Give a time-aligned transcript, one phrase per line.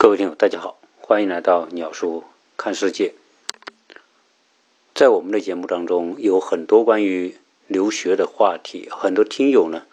[0.00, 2.22] 各位听友，大家好，欢迎来到鸟叔
[2.56, 3.14] 看世界。
[4.94, 7.36] 在我们的节目当中，有很多关于
[7.66, 9.86] 留学的话题，很多听友呢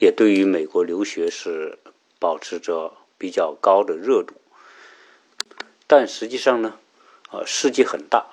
[0.00, 1.78] 也对于美国留学是
[2.18, 4.34] 保持着比较高的热度。
[5.86, 6.74] 但实际上呢，
[7.30, 8.26] 啊，世界很大，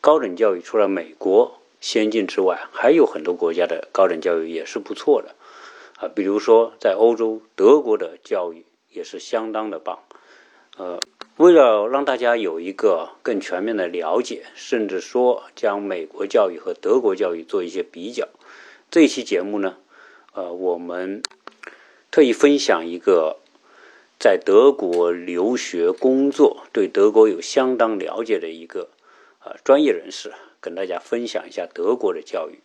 [0.00, 5.36] 高等教育除了美国先进之外，还有很多国家的高等教育也是不错的
[5.98, 6.10] 啊。
[6.12, 8.65] 比如说在欧洲，德国的教育
[8.96, 10.00] 也是相当的棒。
[10.78, 10.98] 呃，
[11.36, 18.28] 为了让大家有一个更全面的了解，甚至说将美国教育和德国教育做一些比较，
[18.90, 19.76] 这一期节目呢，
[20.32, 21.22] 呃，我们
[22.10, 23.36] 特意分享一个
[24.18, 28.88] 在德国留学工作、对德国有相当了解的一个
[29.44, 32.60] 呃专业人士，跟大家分享一下德国的教育。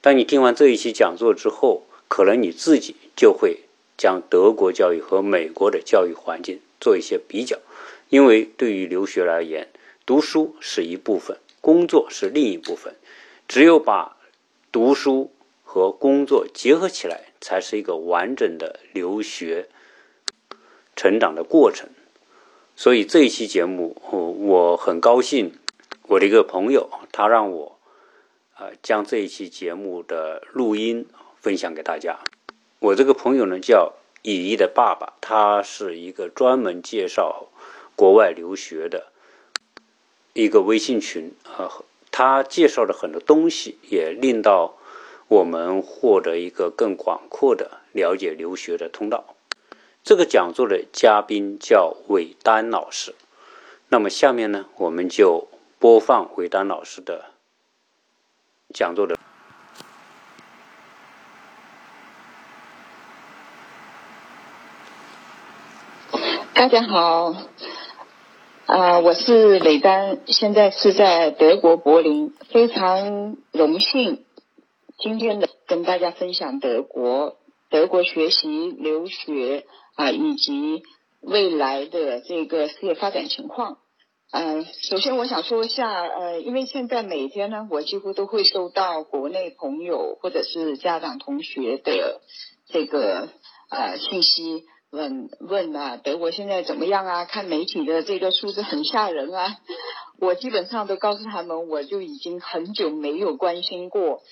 [0.00, 3.62] 当你听完这一期讲座之后，可能你自己就会
[3.96, 6.60] 将德国教育和美国的教育环境。
[6.78, 7.58] 做一些比较，
[8.10, 9.68] 因为对于留学而言，
[10.04, 12.94] 读书是一部分，工作是另一部分。
[13.48, 14.18] 只有把
[14.70, 15.32] 读书
[15.64, 19.68] 和工作结合起来，才是一个完整的留学
[20.94, 21.88] 成长的过程。
[22.76, 25.54] 所以这一期节目，我很高兴，
[26.02, 27.78] 我的一个朋友他让我
[28.58, 31.06] 呃将这一期节目的录音
[31.40, 32.20] 分享给大家。
[32.86, 33.94] 我这个朋友呢叫。
[34.22, 37.46] 乙一的爸爸，他是一个专门介绍
[37.94, 39.12] 国外留学的
[40.32, 41.70] 一个微信群啊，
[42.10, 44.78] 他介绍的很多东西也令到
[45.28, 49.36] 我们获得一个更广阔的了解留学的通道。
[50.02, 53.14] 这个讲座的嘉宾叫韦丹老师，
[53.90, 55.46] 那么下面呢，我们就
[55.78, 57.26] 播放韦丹老师的
[58.74, 59.16] 讲座的。
[66.56, 67.34] 大家好，
[68.64, 74.24] 啊，我是韦丹，现在是在德国柏林，非常荣幸
[74.98, 77.36] 今天的跟大家分享德国
[77.68, 79.66] 德国学习留学
[79.96, 80.82] 啊，以及
[81.20, 83.76] 未来的这个事业发展情况。
[84.30, 92.22] 嗯，首先我想说一下，呃，因为现在每天呢，我几乎都会收到国内朋友或者是家长同学的
[92.66, 93.28] 这个
[93.68, 94.64] 呃信息。
[94.90, 97.24] 问问啊，德国现在怎么样啊？
[97.24, 99.56] 看媒体的这个数字很吓人啊！
[100.20, 104.22] 我基本上都告诉他们，我就已经很久没有关心过，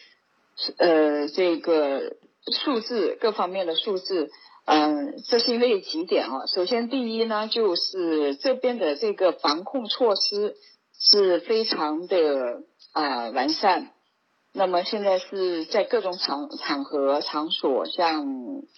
[0.78, 2.16] 呃，这个
[2.52, 4.30] 数字各方面的数字。
[4.64, 6.46] 嗯，这是因为几点啊？
[6.46, 10.56] 首先，第一呢，就是这边的这个防控措施
[10.98, 12.62] 是非常的
[12.92, 13.90] 啊完善。
[14.52, 18.24] 那么现在是在各种场场合场所，像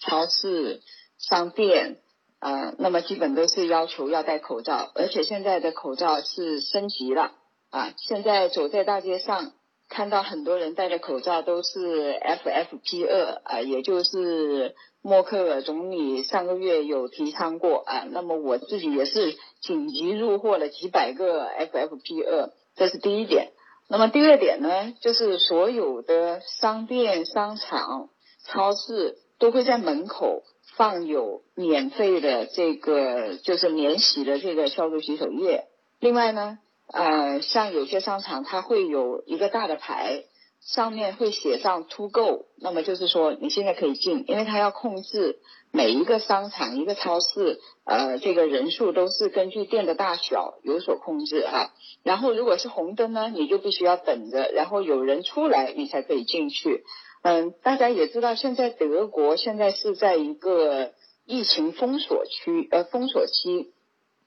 [0.01, 0.81] 超市。
[1.17, 1.97] 商店，
[2.39, 7.31] 呃，那么基本都是要求要戴口罩，而且现在的口罩是升级了
[7.71, 7.93] 啊！
[7.97, 9.53] 现在走在大街上，
[9.89, 18.05] 看到很多人戴的口罩都是 FFP 二啊，也就是默克尔总理上个月有提倡过啊。
[18.11, 23.51] 那么我自己也是紧急入货了几百个 FFP 二，这是第一点。
[23.89, 28.09] 那么第二点呢，就是所有的商店、商场、
[28.45, 30.43] 超市都会在门口。
[30.77, 35.65] 放有免费的这个就是免洗的这个消毒洗手液。
[35.99, 36.59] 另外呢，
[36.93, 40.23] 呃，像有些商场它会有一个大的牌，
[40.61, 45.39] 上面会写上 “to go”，那么就是说你现在可以进，因为它要控制
[45.71, 51.73] 每一个商场、一个超市，呃，这个人数都是根据店的大小有所控制啊。
[52.03, 56.83] 然后如果是红灯呢，你就必须要等着，然后有人出来你才可以进去。
[57.23, 60.91] 嗯，大家也知道，现在德国现在是在一个
[61.25, 63.73] 疫情封锁区，呃，封锁期，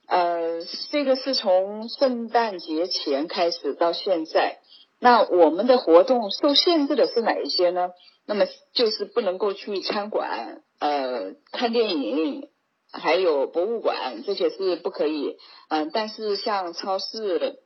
[0.06, 4.58] 呃，这个是从圣诞节前开始到现在。
[4.98, 7.90] 那我们的活动受限制的是哪一些呢？
[8.26, 12.48] 那么就是不能够去餐馆，呃，看电影，
[12.92, 15.38] 还有博物馆，这些是不可以。
[15.68, 17.60] 嗯，但是像超市。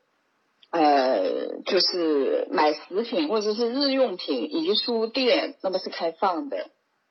[0.74, 6.66] 呃，就是买食品或者是日用品以及书店，那么是开放的。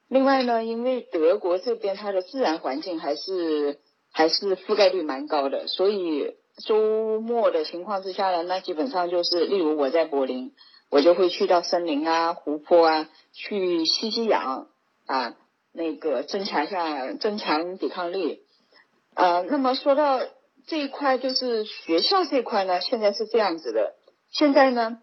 [0.10, 3.80] 另外呢，因为德国这边它的自然环境还是
[4.12, 10.52] 还是覆盖率蛮高的，所以周末的情况之下呢，那基本上就是，例如我在柏林，
[10.90, 14.68] 我就会去到森林啊、湖泊啊，去吸吸氧
[15.06, 15.36] 啊，
[15.72, 18.42] 那个增强一下增强抵抗力。
[19.16, 20.20] 呃，那么说到。
[20.68, 23.94] 这一块就是学校这块呢，现在是这样子的。
[24.32, 25.00] 现在呢，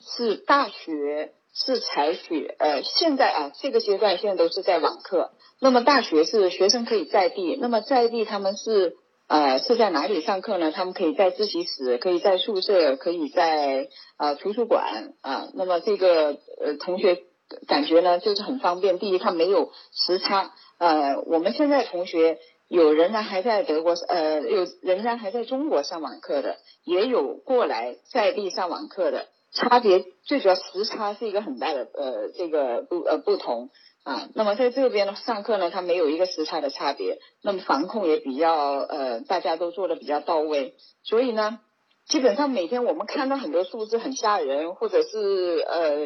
[0.00, 5.32] 是大学是采取呃，现在啊这个阶段现在都是在网课。
[5.60, 8.96] 那么大学是学生可以在地，那么在地他们是
[9.28, 10.72] 呃是在哪里上课呢？
[10.72, 15.48] 他们可以在自习室，可以在宿舍，可以在啊图书馆啊。
[15.54, 17.22] 那么这个呃同学
[17.66, 18.98] 感觉呢就是很方便。
[18.98, 20.52] 第一，他没有时差。
[20.78, 22.38] 呃，我们现在同学
[22.74, 29.26] 有仍然还在德国，呃，有仍然还在中国上网课的，也有过来在地上网课的。
[29.52, 33.70] 差别最主要时差是一个很大的呃这个不呃不同
[34.02, 34.28] 啊。
[34.34, 40.74] 那么在这边呢上课呢，它没有一个时差的差别，那么防控也比较呃大家都做的比较到位，
[41.04, 41.60] 所以呢，
[42.08, 45.98] 基本上每天我们看到很多数字很吓人，或者是呃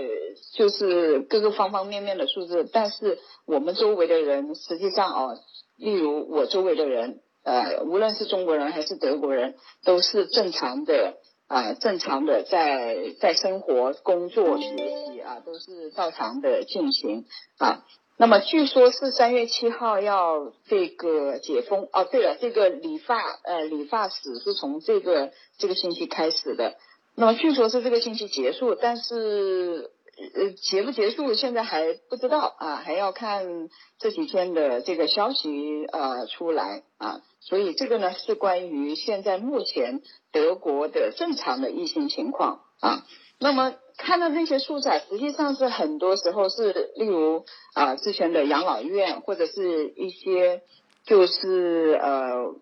[0.52, 5.38] 就是各个方方面面的数字，但是我们周围的人实际上哦，
[5.78, 9.54] 例如我周围的人呃无论是中国人还是德国人，
[9.84, 11.14] 都是正常的。
[11.48, 14.66] 啊，正常的在在生活、工作、学
[15.06, 17.24] 习啊，都是照常的进行
[17.56, 17.86] 啊。
[18.18, 22.04] 那么据说是三月七号要这个解封哦。
[22.04, 26.74] 对了，这个理发呃理发史是从这个这个星期开始的。
[27.14, 29.90] 那么据说是这个星期结束，但是
[30.34, 33.68] 呃结不结束现在还不知道啊，还要看
[33.98, 37.20] 这几天的这个消息呃出来啊。
[37.40, 43.06] 所以这个呢是关于现在目前德国的正常的疫情情况啊。
[43.38, 50.62] 那么看到那些数字，实际上是很多时候是例如啊之前的养老院或者是一些
[51.04, 52.56] 就是呃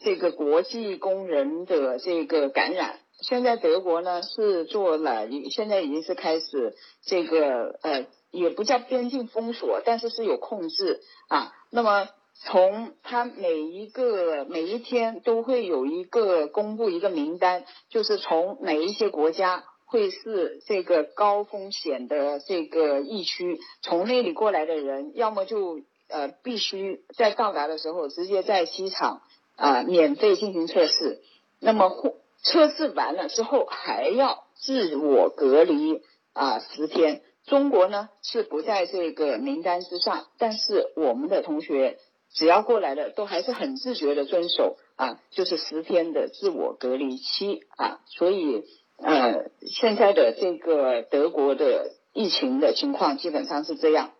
[0.00, 3.00] 这个国际工人的这个感染。
[3.22, 11.52] 现在德国呢是做了，现在已经是开始这个呃也不叫边境封锁，但是是有控制啊。
[11.70, 29.22] 那么从他每一个每一天都会有一个公布一个名单，就是从哪一些国家会是这个高风险的这个疫区，从那里过来的人，要么就呃必须在到达的时候直接在机场
[29.56, 31.20] 啊免费进行测试，
[31.60, 36.02] 那么或测试完了之后还要自我隔离
[36.32, 37.22] 啊十天。
[37.46, 41.98] 中国呢是不在这个名单之上，但是我们的同学。
[42.34, 48.64] 只要过来的都还是很自觉的遵守啊，就是十天的自我隔离期啊，所以
[48.96, 54.12] 呃现在的这个德国的疫情的情况基本上是这样。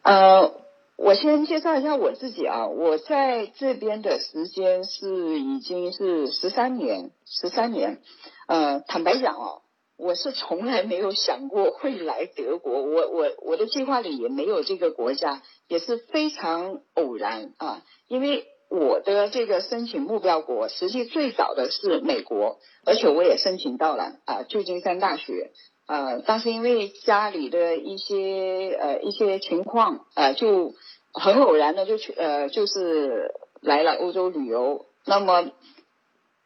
[0.00, 0.54] 呃，
[0.98, 8.02] 我先介绍一下我自己啊，我在这边的时间是已经是十三年，十三年，
[8.48, 9.62] 呃，坦白讲哦。
[9.96, 17.84] 我是从来没有想过会来德国，我我我的计划里也没有这个国家，也是非常偶然啊。
[18.06, 25.52] 因为我的这个申请目标国，实际最早的是美国，而且我也申请到了啊，旧金山大学。
[25.88, 30.74] 呃，当时因为家里的一些呃一些情况，呃，就
[31.12, 35.50] 很偶然的就去呃就是来了欧洲旅游，那么。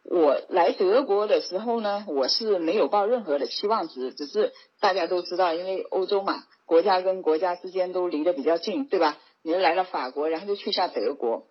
[0.05, 9.17] 我来德国的时候呢，我是没有抱任何的期望值，只是大家都知道，因为欧洲嘛，国家跟国家之间都离得比较近，对吧？
[9.43, 11.47] 你来了法国，然后就去下德国，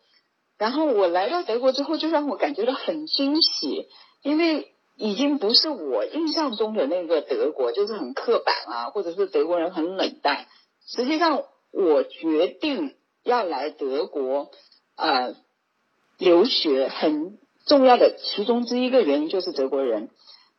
[0.57, 3.87] 然后我来到德国之后，就让我感觉到很惊喜，
[4.21, 4.70] 因为
[5.01, 10.45] 已经不是我印象中的那个德国，就是很刻板啊，或者是德国人很冷淡。
[10.85, 14.51] 实际上，我决定要来德国
[14.95, 15.35] 呃
[16.17, 17.37] 留学很。
[17.63, 20.09] 重要的其中之一个原因就是德国人，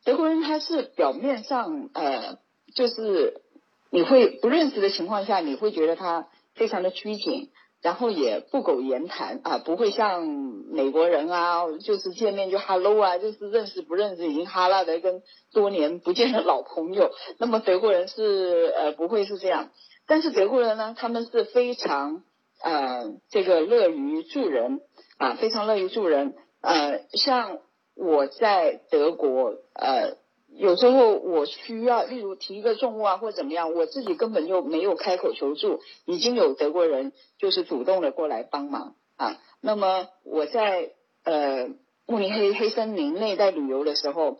[0.05, 2.37] 德国人他是表面上呃，
[2.73, 3.41] 就是
[3.89, 7.49] 你会不认识的情况下，你会觉得他非常的拘谨，
[7.83, 15.21] 然后也不苟言谈啊，不会像美国人啊，就是见面就 hello 啊，就是认识不认识已经哈拉的跟
[15.51, 17.11] 多年不见的老朋友。
[17.37, 19.69] 那么德国人是呃不会是这样，
[20.07, 22.23] 但是德国人呢，他们是非常
[22.63, 24.79] 呃这个乐于助人
[25.17, 26.33] 啊，非常乐于助人。
[26.61, 27.59] 呃，像
[27.95, 30.15] 我在德国，呃，
[30.55, 39.39] 有时候我需要，例如提一个重物啊，或怎么样，我自己根本就没有开口求助，已经有德国人就是主动的过来帮忙啊。
[39.61, 40.91] 那么我在
[41.23, 41.69] 呃
[42.05, 44.39] 慕尼黑黑森林内在旅游的时候，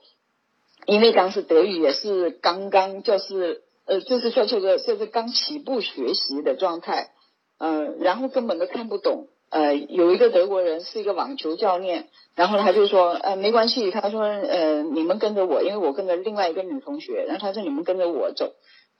[0.85, 7.11] 因为当时德语也是刚刚就是呃就是说这个就是刚起步学习的状态，
[7.57, 9.29] 嗯，然后根本都看不懂。
[9.53, 18.53] 呃，有一个德国人是一个网球教练，然后他就说，呃，没关系，他说，呃，你们跟着我，因为我跟着另外一个女同学，然后他说你们跟着我走，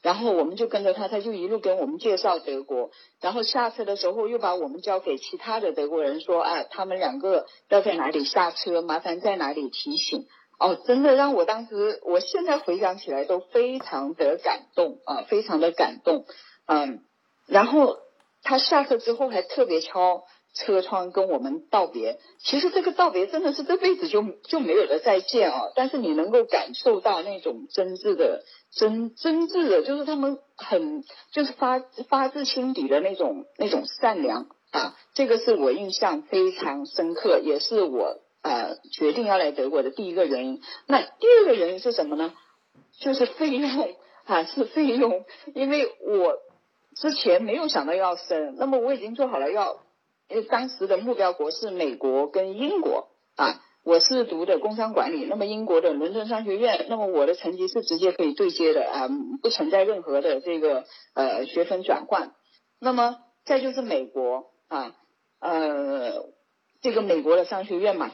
[0.04, 10.28] 然后我们就跟着他，他就一路跟我们介绍德国，然后下车的时候又把我们交给其他的德国人说，啊，他们两个要在哪里下车，麻烦在哪里提醒，
[10.60, 16.26] 哦，真的让我当时，我现在回想起来都非常的感动啊，非常的感动，
[16.68, 17.00] 嗯，
[17.48, 17.98] 然后
[18.44, 22.20] 他下车之后还特别敲车窗跟我们道别。
[22.40, 38.20] 其实这个道别真的是这辈子就就没有了再见哦，但是你能够感受到那种真挚的真真挚的，就是他们很就是发发自心底的那种那种善良啊，这个是我印象非常深刻，也是我。
[38.46, 42.34] 呃，决定要来德国的第一个原因，那第二个原因是什么呢？
[43.00, 43.96] 就是费用
[44.26, 45.24] 啊，是费用，
[45.56, 46.36] 因为我
[46.94, 49.78] 之前没有想到要生，那么我已经做好了要，
[50.30, 59.10] 因为当时的目标国是美国跟英国啊，我是读的工商管理，那么英国的伦敦商学院，那么我的成绩是直接可以对接的啊，
[59.42, 62.34] 不存在任何的这个呃学分转换，
[62.80, 64.96] 那么再就是美国啊，
[65.40, 66.26] 呃，
[66.82, 68.12] 这个美国的商学院嘛。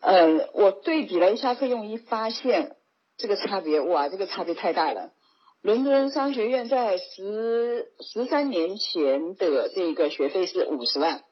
[0.00, 2.76] 呃，我对比了一下费用，一发现
[3.18, 5.12] 这个差别，哇，这个差别太大了。
[5.60, 11.22] 伦敦商学院在十十三年前的这个学费是五十万，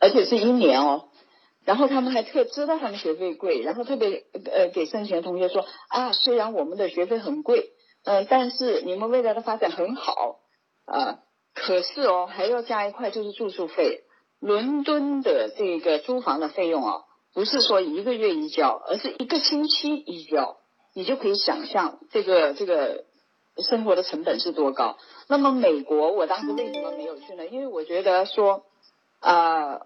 [0.00, 1.08] 而且是一年哦。
[1.64, 7.70] 然后他们还特知道他们学费贵，然后特别呃给申请同学说啊，虽然我们的学费很贵，
[8.04, 10.40] 嗯，但是你们未来的发展很好
[10.84, 11.20] 啊。
[11.54, 14.02] 可是哦，还要加一块就是住宿费，
[14.40, 17.02] 伦敦的这个租房的费用啊。
[17.32, 20.56] 不是说一个月一交，而是一个星期一交，
[20.94, 23.06] 你就可以想象这个这个
[23.58, 24.98] 生活的成本是多高。
[25.28, 27.46] 那么美国，我当时为什么没有去呢？
[27.46, 28.66] 因为我觉得说，
[29.24, 29.80] 啊，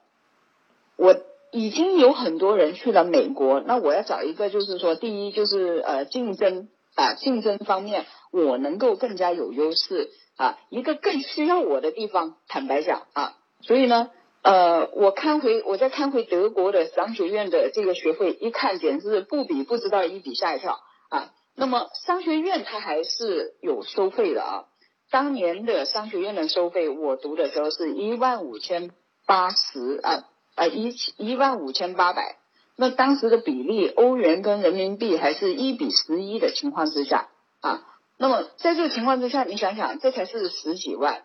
[0.96, 1.16] 我
[1.52, 14.10] 已经有很多人去了美国，那我要找一个，就是说，第一就是呃竞争啊，竞争方面我能够更加有优势啊，一个更需要我的地方，坦白讲啊，所以呢。
[14.40, 20.78] 呃，我看回我在看回德国的商学院的这个学费，一看简直是不比不知道一比吓一跳
[21.10, 21.32] 啊。
[21.56, 24.64] 那么商学院它还是有收费的啊。
[25.10, 28.92] 当年的商学院的收费，我读的时候是一万五千
[29.28, 32.36] 八十啊啊一一万五千八百。
[32.74, 37.28] 那当时的比例，欧元跟人民币还是一比十一的情况之下
[37.60, 37.84] 啊。
[38.16, 41.24] 那么在这个情况之下，你想想，这才是十几万。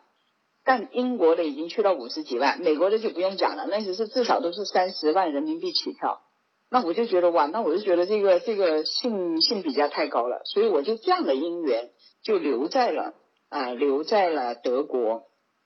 [0.65, 6.21] 但英国的已经去到五十几万，美国的就不用讲了，那只是至少都是三十万人民币起跳。
[6.69, 11.91] 那我就觉得哇，那我就觉得这个这个性性比价太高了，所以我就这样的因缘
[12.23, 13.13] 就留在了
[13.49, 15.23] 啊，留在了德国。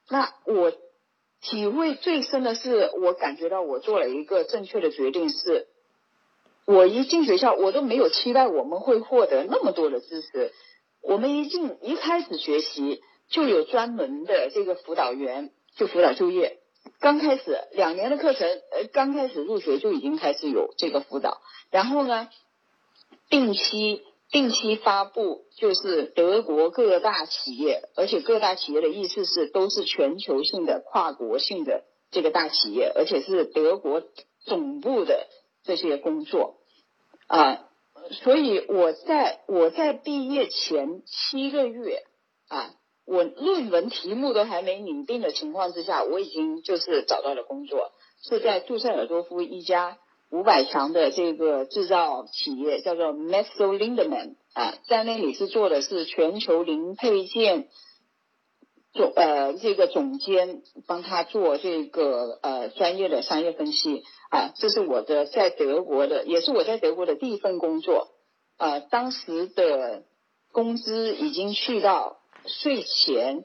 [0.10, 0.74] 那我
[1.50, 5.68] 体会最深的是，我感觉到我做了一个正确的决定，是
[6.66, 10.54] 我一进学校，我都没有期待我们会获得那么多的知识。
[11.02, 13.02] 我们一进一开始学习。
[13.30, 16.60] 就有专门的这个辅导员，就辅导就业。
[17.02, 21.42] 刚开始两年的课程，呃，刚开始入学就已经开始有这个辅导。
[21.70, 22.30] 然后呢，
[23.30, 34.04] 定期定期发布，就是德国各大企业，而且各大企业的意思是都是全球性的、跨国性的这个大企业，而且是德国
[34.46, 35.28] 总部的
[35.64, 36.58] 这些工作
[37.28, 37.70] 啊。
[38.12, 42.04] 所以我在我在毕业前七个月
[42.48, 42.74] 啊。
[43.10, 49.98] 我论文题目都还没拟定的情况之下，我已经就是找到了工作，是在杜塞尔多夫一家
[50.30, 57.68] 五百强的这个制造企业，叫做 m e s o Lindemann 啊，在那里是做的是全球零配件
[58.94, 68.10] 总呃这个总监，帮他做这个呃专业的商业分析啊，这是我的在德国的，也是我在德国的第一份工作
[68.58, 70.04] 啊，当时的
[70.52, 72.18] 工资已经去到。
[72.46, 73.44] 税前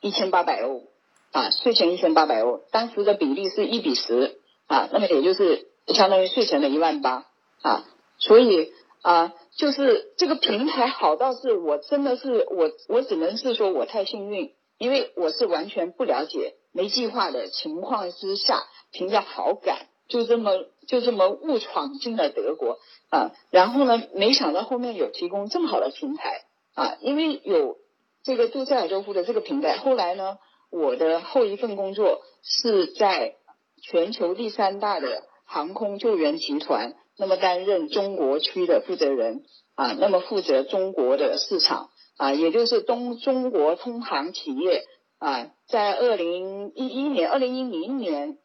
[0.00, 0.84] 一千八百欧
[1.32, 4.38] 啊，税前一千八百欧，当时的比例是一比十
[4.68, 7.26] 啊，那么也就是相当于税前的一万八
[7.62, 7.84] 啊，
[8.18, 8.72] 所以
[9.02, 20.52] 啊，就是这个平台好到是我真的是我我只能是说我太幸运，因为我是完全不了解、没计划的情况之下，凭着好感就这么
[20.86, 22.78] 就这么误闯进了德国
[23.10, 26.42] 啊，然后呢，没想到后面有提供这么好的平台
[26.74, 27.78] 啊，因为有。
[28.22, 30.36] 这个杜塞尔多夫的这个平台，后来呢，
[30.70, 33.36] 我的后一份工作是在
[33.80, 39.42] 全球第三大的航空救援集团，那么担任中国区的负责人
[39.74, 44.84] 啊，那么负责中国的市场啊，也就是东中国通航企业
[45.18, 48.38] 啊，在二零一一年、二零一零年，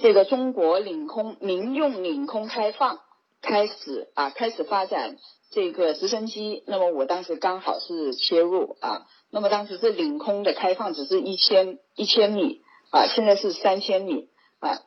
[0.00, 2.98] 这个中国领空民用领空开放
[3.40, 5.16] 开始啊，开始发展。
[5.52, 14.28] 这个直升机，那么我当时刚好是切入啊，那么当时是领空的开放，只是一千一千米啊，现在是三千米
[14.60, 14.78] 啊，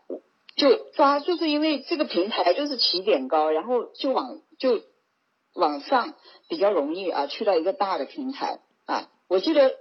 [0.56, 4.82] 就抓，就是因为这个平台就是起点高，然后就往就
[5.54, 6.14] 往上
[6.48, 9.10] 比较容易啊，去到一个大的平台啊。
[9.28, 9.74] 我记得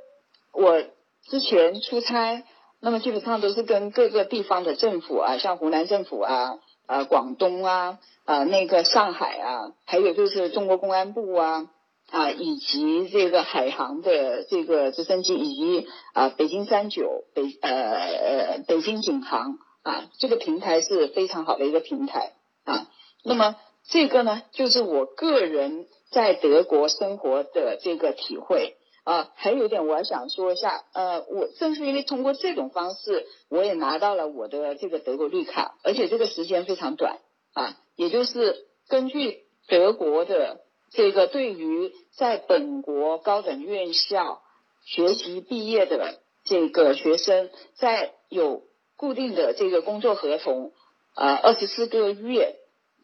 [0.53, 0.83] 我
[1.29, 2.45] 之前出差，
[2.81, 11.71] 那么基本上都是跟各个地方的政府啊，像湖南政府啊、呃广东啊、呃那个上海啊，还有就是中国公安部啊。
[12.11, 22.33] 啊，以及这个海航的这个直升机，以及啊北京三九、北呃呃北京景航啊，这个平台是非常好的一个平台
[22.65, 22.89] 啊。
[23.25, 23.57] 那么
[23.89, 29.31] 这个呢，就是我个人在德国生活的这个体会啊。
[29.35, 37.19] 还有一点我想说一下，呃，我正是因为通过这种方式，我也拿到了我的这个德国绿卡，而且这个时间非常短
[37.53, 40.61] 啊，也就是根据德国的。
[40.95, 44.43] 这个对于在本国高等院校
[44.85, 48.65] 学习毕业的这个学生，在有
[49.03, 50.71] 固定的这个工作合同，
[51.17, 52.55] 呃，二十四个月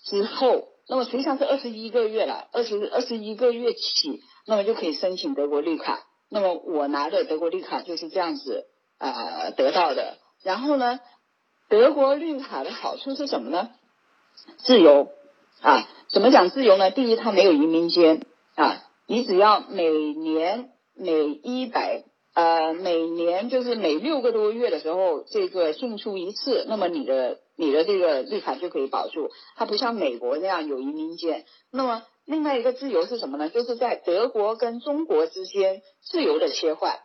[0.05, 6.07] 之后，那么实际上是二十一个月了，二十二十一个月起，那么就可以申请德国绿卡。
[6.31, 8.67] 那么我拿的德国绿卡就是这样子
[8.99, 10.19] 啊得到的。
[10.45, 11.01] 然后呢，
[11.69, 13.71] 德国绿卡的好处是什么呢？
[14.59, 15.09] 自由
[15.63, 15.89] 啊。
[16.09, 16.93] 怎么讲自由呢？
[16.93, 18.25] 第一，它没有移民监
[18.55, 22.05] 啊，你只要每年每一百
[22.39, 29.29] 呃每年就是每六个多月的时候，这个进出一次，那么你的你的这个绿卡就可以保住。
[29.57, 31.47] 它不像美国那样有移民监。
[31.73, 33.49] 那么另外一个自由是什么呢？
[33.49, 37.01] 就是在德国跟中国之间自由的切换。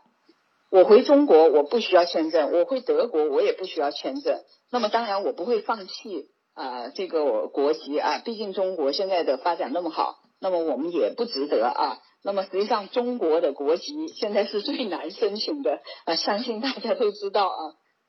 [0.70, 4.40] 我回中国我不需要签证，我回德国我也不需要签证。
[4.70, 6.30] 那么当然我不会放弃。
[6.56, 11.98] 啊，这个国籍啊，毕竟中国现在的发展那么好，那么我们也不值得啊。
[12.22, 17.62] 那么实际上，中国的国籍现在是最难申请的啊，相信大家都知道啊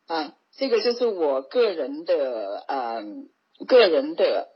[0.06, 3.02] 啊，这个就是我个人的呃
[3.66, 4.48] 个人的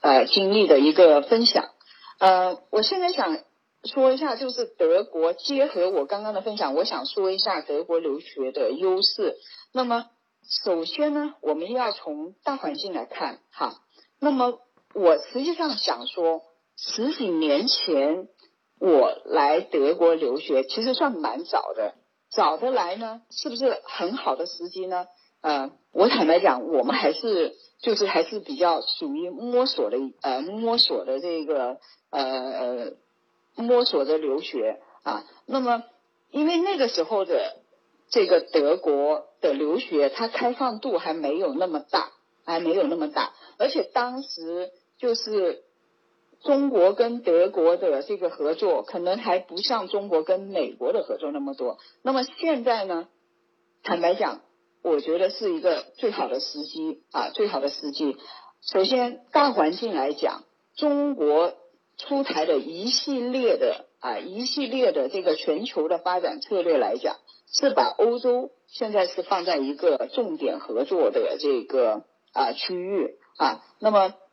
[0.00, 1.68] 呃经历的一个分享。
[2.20, 3.38] 呃，我现在想
[3.84, 9.36] 说一下，就是德国结合我刚刚的分享，我想说一下德国留学的优势。
[9.72, 10.06] 那么。
[10.46, 13.80] 首先呢，我们要从大环境来看哈。
[14.20, 14.60] 那么
[14.92, 16.42] 我实际上想说，
[16.76, 18.28] 十几年前
[18.78, 21.94] 我来德国留学，其实算蛮早的。
[22.30, 25.06] 早的来呢，是不是很好的时机呢？
[25.40, 31.78] 呃，我坦白讲，我们还是就是还是比较属于摸索的呃摸索的这个
[32.10, 32.92] 呃
[33.56, 35.24] 摸索的留学啊。
[35.46, 35.82] 那么
[36.30, 37.56] 因为那个时候的。
[38.10, 42.12] 这个德国的留学，它开放度还没有那么大，
[42.44, 45.63] 还没有那么大，而且当时就是
[46.44, 51.78] 中国跟德国的这个合作，可能还不像中国跟美国的合作那么多。
[52.02, 53.08] 那么现在呢，
[53.82, 54.42] 坦白讲，
[54.82, 58.16] 我觉得是一个最好的时机啊，最好的时机。
[58.60, 60.44] 首先，大环境来讲，
[60.76, 61.54] 中国
[61.96, 67.16] 出台的一系列的啊一系列的这个全球的发展策略来讲。
[67.56, 72.02] 是把欧洲现在是放在一个重点合作的这个
[72.32, 74.12] 啊区域啊，那么“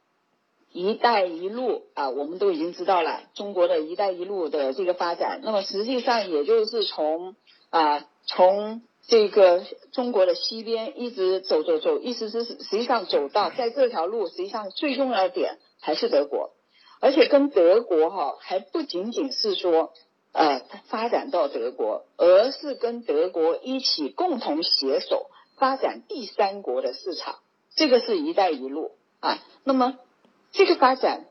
[0.72, 7.36] 一带一路”啊，我们都已经知道了中国的一带一路的这个发展，那么实际上也就是从
[7.70, 16.52] 啊从这个中国的西边一直走走走，意思是实际上走到在这条路实际上最重要的点还是德国，
[17.00, 19.92] 而且跟德国哈还不仅仅是说。
[20.34, 25.26] 呃，发展到德国，而是跟德国一起共同携手
[25.58, 27.40] 发展第三国的市场，
[27.76, 29.44] 这个是一带一路啊。
[29.66, 29.98] 那么
[30.52, 31.26] 这个发展，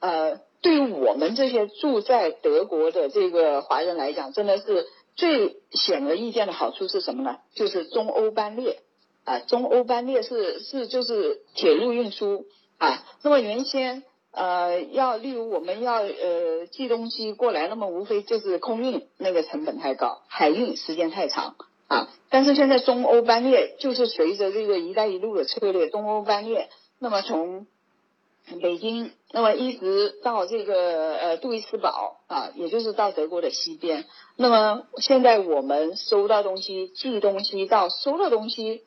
[0.00, 7.38] 呃，对于我们这些住在德国的这个华人来讲，真的是最显而易见的好处是什么呢？
[7.54, 8.80] 就是中欧班列
[9.24, 12.46] 啊，中欧班列是是就是铁路运输
[12.78, 13.04] 啊。
[13.22, 14.02] 那么原先。
[14.36, 21.54] 呃，要例如我们要呃寄东西过来，那么无非就是空运那个成本太高，海运时间太长
[21.86, 22.08] 啊。
[22.30, 27.68] 但是现在中欧班列就是随着这个“一带一路”的策略，中欧班列，那么从
[28.60, 34.04] 北京，那么一直到这个呃杜伊斯堡啊，也就是到德国的西边。
[34.36, 38.82] 那么现在我们收到东西、寄东西到收到东西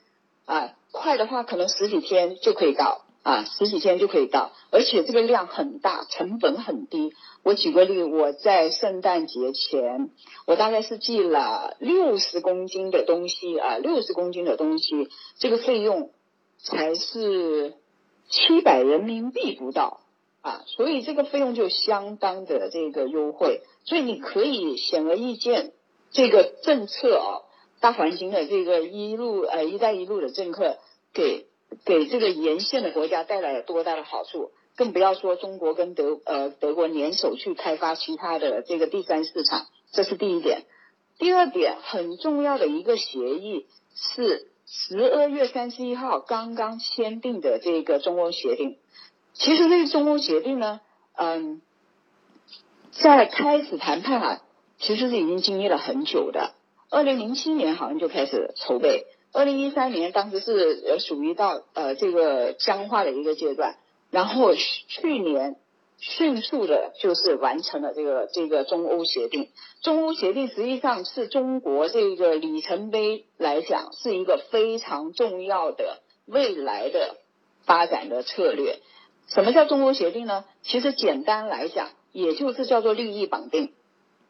[0.45, 3.03] 啊，快的话可能十几天就可以到。
[3.23, 7.11] 啊，十几天就可以到，而且这个量很大，成本很低。
[7.43, 10.11] 我举个例，我在圣诞节前，
[10.45, 16.11] 我大概是寄了六十公斤的东西啊，六十公斤的东西，这个费用
[16.57, 17.73] 才是
[18.29, 20.01] 七百人民币不到
[20.41, 23.61] 啊，所以这个费用就相当的这个优惠。
[23.85, 25.71] 所以你可以显而易见，
[26.11, 27.41] 这个政策啊，
[27.79, 30.77] 大环境的这个一路呃“一带一路”的政策
[31.13, 31.45] 给。
[31.83, 40.61] 给这个沿线的国家带来了多大的好处，更不要说中国跟德呃德国联手去开发其他的这个第三市场，这是第一点。
[41.19, 48.77] 第二点很重要的一个协议是十二月三十一号刚刚签订的这个中欧协定。
[49.33, 50.81] 其实这个中欧协定呢，
[51.15, 51.61] 嗯，
[52.91, 54.41] 在开始谈判啊，
[54.77, 56.53] 其实是已经经历了很久的。
[56.89, 63.77] 二零零七年好像就开始筹备，二零一三年当时是呃属于到呃这个僵化的一个阶段，
[64.11, 65.55] 然后去年
[65.99, 69.49] 迅速的就是完成了这个这个中欧协定。
[69.81, 77.17] 中欧协定实际上是中国这个里程碑来讲，是一个非常重要的未来的
[77.65, 78.79] 发展的策略。
[79.27, 80.45] 什么叫中欧协定呢？
[80.61, 83.73] 其实简单来讲，也就是叫做利益绑定。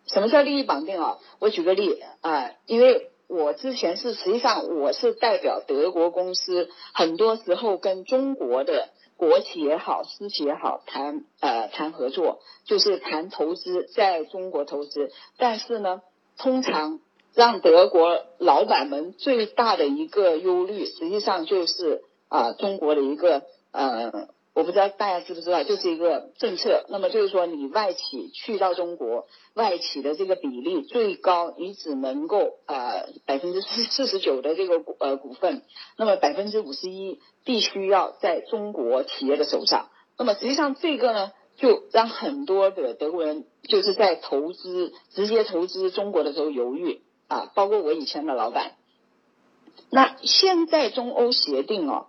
[0.07, 1.17] 什么叫利益绑定啊？
[1.39, 15.11] 我举个例啊，因为我之前是实际上我是代表德国公司，很多时候跟中国的国企也好、私企也好谈呃谈合作，就是谈投资在中国投资。
[15.37, 16.01] 但是呢，
[16.37, 16.99] 通常
[17.33, 24.29] 让德国老板们最大的一个忧虑，实际上就是啊中国的一个呃。
[24.57, 26.83] 我不知道大家知不知道，就是一个政策。
[26.89, 35.61] 那么就是说，你外企去到中国，外企的这个比例最高，你只能够呃百分之四四十九的这个股呃股份，
[35.95, 39.89] 那么百分之五十一必须要在中国企业的手上。
[40.17, 48.71] 那么实际上这个呢，就让很多的德国人就是在投资直接投资中国的时候犹豫啊，包括我以前的老板。
[49.91, 52.07] 那现在中欧协定哦。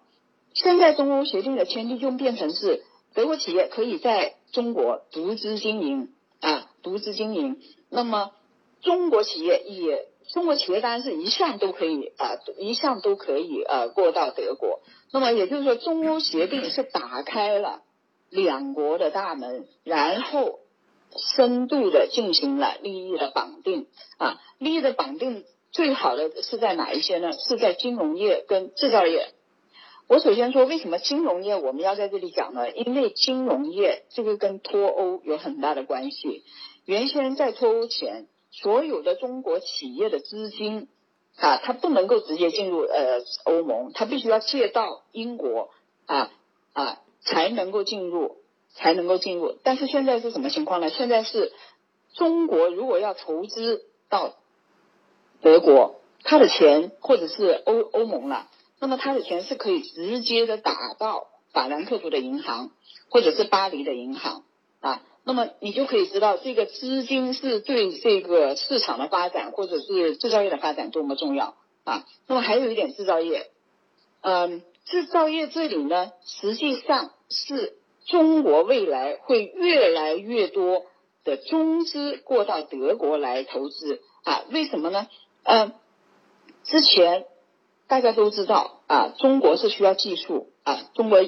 [0.55, 2.83] 现在中欧协定的签订就变成是
[3.15, 7.61] 德国企业可以在中国独资经营啊，独资经营。
[7.91, 8.33] 那么
[8.81, 14.81] 中国企业也，中国企业当然是一项都可以啊，一项都可以呃过到德国。
[15.11, 17.83] 那么也就是说，中欧协定是打开了
[18.31, 20.59] 两国的大门，然后
[21.17, 23.87] 深度的进行了利益的绑定
[24.19, 27.33] 啊，利益的绑定最好的是在哪一些呢？
[27.33, 29.33] 是在金融业跟制造业。
[30.09, 32.71] 我首先说，为什么金融业我们要在这里讲呢？
[32.71, 36.45] 因为金融业这个跟脱欧有很大的关系。
[36.87, 40.89] 原先在脱欧前，所有的中国企业的资金
[41.37, 45.69] 啊，它不能够直接进入呃欧盟，它必须要借到英国
[46.07, 46.31] 啊
[46.73, 48.39] 啊才能够进入，
[48.73, 49.59] 才能够进入。
[49.63, 50.89] 但是现在是什么情况呢？
[50.89, 51.53] 现在是
[52.15, 54.37] 中国如果要投资到
[55.43, 58.49] 德国，他的钱或者是欧欧盟了。
[58.81, 62.71] 那么他的钱是可以直接的打到法兰克福的银行，
[63.11, 64.45] 或者是巴黎的银行
[64.81, 65.03] 啊。
[65.25, 72.07] 那么你就可以知道这个资金是对这个市场的发展，或者是制造业的发展多么重要啊。
[72.27, 73.51] 那么还有一点制造业，
[74.21, 80.87] 嗯，制造业这里呢，实际上是中国未来会越来越多
[81.25, 84.45] 的中资过到德国来投资啊。
[84.51, 85.09] 为什么呢？
[85.43, 85.73] 嗯，
[86.63, 87.27] 之前。
[87.89, 91.19] 大家都知道啊，中国是需要技术啊，中国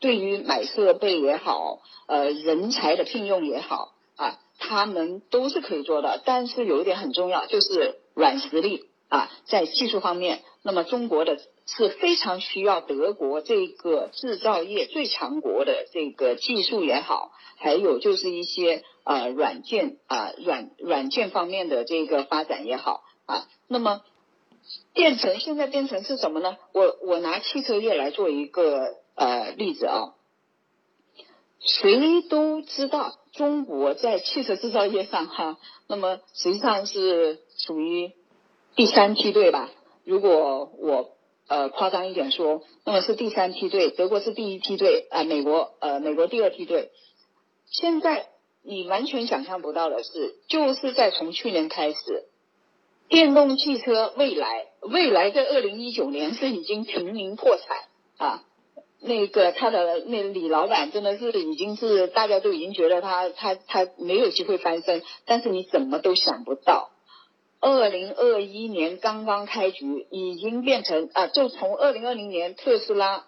[0.00, 6.20] 对于买设备也好，呃，人才的聘用也好啊，他们都是可以做的。
[6.24, 24.02] 但是有一点很重要，就是软实力啊，在技术方面，那么中国的是非常需要德国这个制造业最强国的这个技术也好，还有就是一些呃软件啊软软件方面的这个发展也好啊，那么。
[24.92, 26.56] 变成现在变成是什么呢？
[26.72, 30.14] 我我拿汽车业来做一个呃例子啊，
[31.60, 38.12] 谁都知道中国在汽车制造业上哈，那么实际上是属于
[38.76, 39.70] 第三梯队吧。
[40.04, 46.90] 如果我呃夸张一点说，那么是第三梯队，德国是第一梯队啊，美国呃美国第二梯队。
[47.70, 48.28] 现在
[48.62, 52.27] 你完全想象不到的是，就是在从去年开始。
[53.08, 57.78] 电动汽车未来，未来在二零一九年是已经濒临破产
[58.18, 58.44] 啊！
[59.00, 66.90] 那个他的那李老板真的是已经是大家都已经觉得他他他没有机会翻身，但是你怎么都想不到，
[67.60, 73.24] 二零二一年刚刚开局，已经变成啊，就从二零二零年特斯拉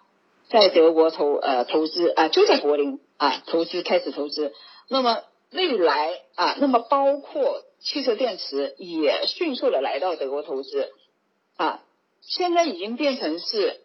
[0.49, 4.53] 在德国投呃投资啊，就在柏林啊投资开始投资，
[4.89, 7.63] 那么未来啊，那么包括。
[7.81, 10.91] 汽车电池也迅速的来到德国投资，
[11.57, 11.83] 啊，
[12.21, 13.81] 现在已经变成是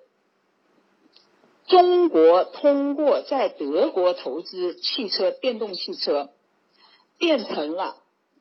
[1.67, 6.31] 中国通过在德国投资汽车电动汽车，
[7.19, 7.97] 变成了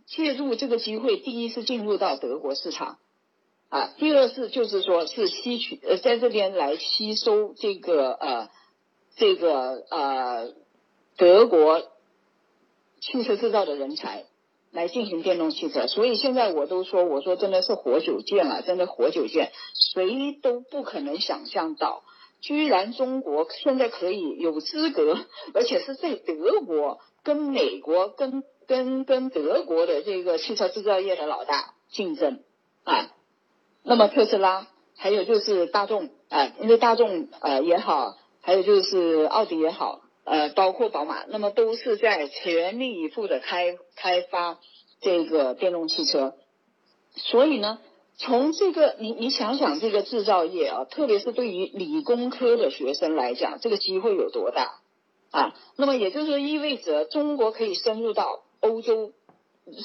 [0.05, 2.99] 借助这个机会第一次进入到德国市场，
[3.69, 3.93] 啊。
[3.97, 8.49] 第二是就是说是吸取呃在这边来吸收这个呃
[9.15, 10.53] 这个呃
[11.15, 11.89] 德国
[12.99, 14.25] 汽车制造的人才
[14.75, 22.03] 来进行电动汽车，所以现在我都说我说真的是活久见了，真的活久见，谁都不可能想象到，
[22.41, 25.17] 居然中国现在可以有资格，
[25.55, 32.41] 而且是在德国跟美国跟跟跟德国的这个汽车制造业的老大竞争
[32.83, 33.11] 啊。
[33.81, 44.59] 那么特斯拉，还有就是大众啊，因为大众呃也好，还有就是奥迪也好，呃，包括宝马，那么都是在全力以赴的开开发
[44.99, 46.35] 这个电动汽车。
[47.15, 47.79] 所以呢，
[48.17, 54.79] 从这个你你想想这个制造业啊，特别是对于理工科的学生来讲，这个机会有多大
[55.31, 55.53] 啊？
[55.77, 59.13] 那么也就是意味着中国可以深入到欧洲，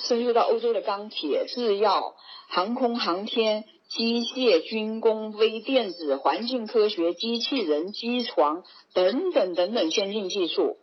[0.09, 2.17] 深入到欧洲的钢铁、制药、
[2.49, 3.65] 航空航天。
[3.91, 8.63] 机械、军工、微电子、环境科学、机器人、机床
[8.95, 10.77] 等等等等先进技术，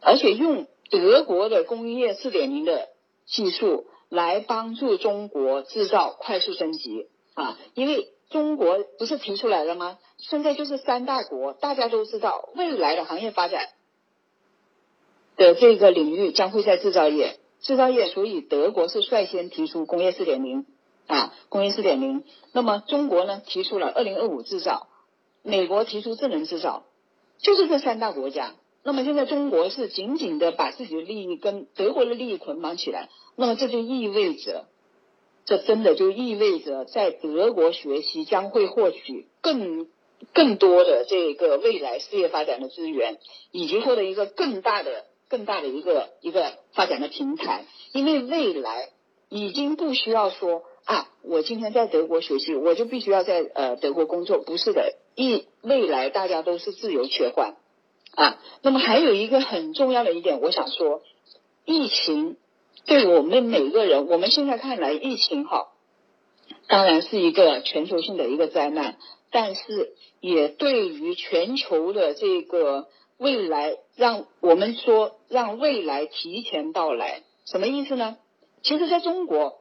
[0.00, 2.88] 而且用德国的工业四点零的
[3.26, 7.56] 技术来帮助中国制造快速升级啊！
[7.74, 9.96] 因为中国不是提出来了吗？
[10.16, 13.68] 现在就是三大国，大家都知道未来的行业发展
[15.36, 20.66] 的这个领域将会在制造业，制造业，所以德国是率先提出工业四点零。
[21.08, 22.22] 啊，工业四点零。
[22.52, 24.88] 那么中国呢提出了二零二五制造，
[25.42, 26.84] 美国提出智能制造，
[27.38, 28.54] 就是这三大国家。
[28.84, 33.08] 那么现在中国是紧紧的把自己的利益跟德国的利益捆绑起来。
[33.36, 34.66] 那么这就意味着，
[35.46, 39.88] 这真的就意味着在德国学习将会获取更
[40.34, 43.18] 更多的这个未来事业发展的资源，
[43.50, 47.64] 以及获得一个更大的更大的一个一个发展的平台。
[47.92, 48.90] 因为未来
[49.30, 50.64] 已经不需要说。
[50.88, 57.56] 啊，我今天在德国学习，我就必须要在呃德国工作，不是的，一未来大家都是自由切换
[58.14, 58.40] 啊。
[58.62, 61.02] 那么还有一个很重要的一点，我想说，
[61.66, 62.38] 疫情
[62.86, 65.66] 对我们每个人，我们现在看来，疫情哈，
[66.68, 68.96] 当然是一个全球性的一个灾难，
[69.30, 78.16] 但是也对于全球的这个未来，让我们说让未来提前到来，什么意思呢？
[78.62, 79.58] 其实在中国。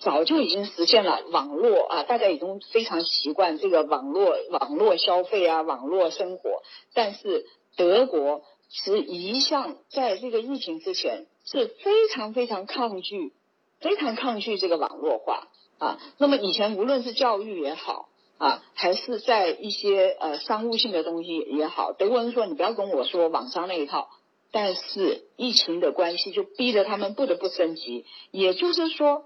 [0.00, 6.62] 早就已经实现了网络啊，大家已经非常习惯这个网络网络消费啊，网络生活。
[6.94, 7.44] 但是
[7.76, 13.34] 德国是一向在这个疫情之前是非常非常抗拒，
[13.78, 15.98] 非常抗拒这个网络化啊。
[16.16, 18.08] 那么以前无论是教育也好
[18.38, 24.08] 啊，还是在一些呃商务性的东西也好，德国人说你不要跟我说网上那一套。
[24.50, 29.24] 但是疫情的关系就逼着他们不得不升级，也就是说。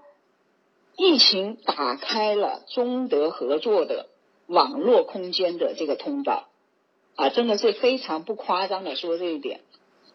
[0.97, 4.07] 疫情打开了中德合作的
[4.47, 6.47] 网络空间的这个通道，
[7.15, 9.59] 啊，真的是非常不夸张的说这一点。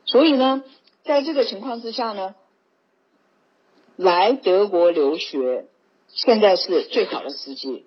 [0.07, 0.65] 所以呢，
[1.05, 2.35] 在这个情况之下呢，
[3.97, 5.67] 来德国留学
[6.09, 7.85] 现在是最好的时机，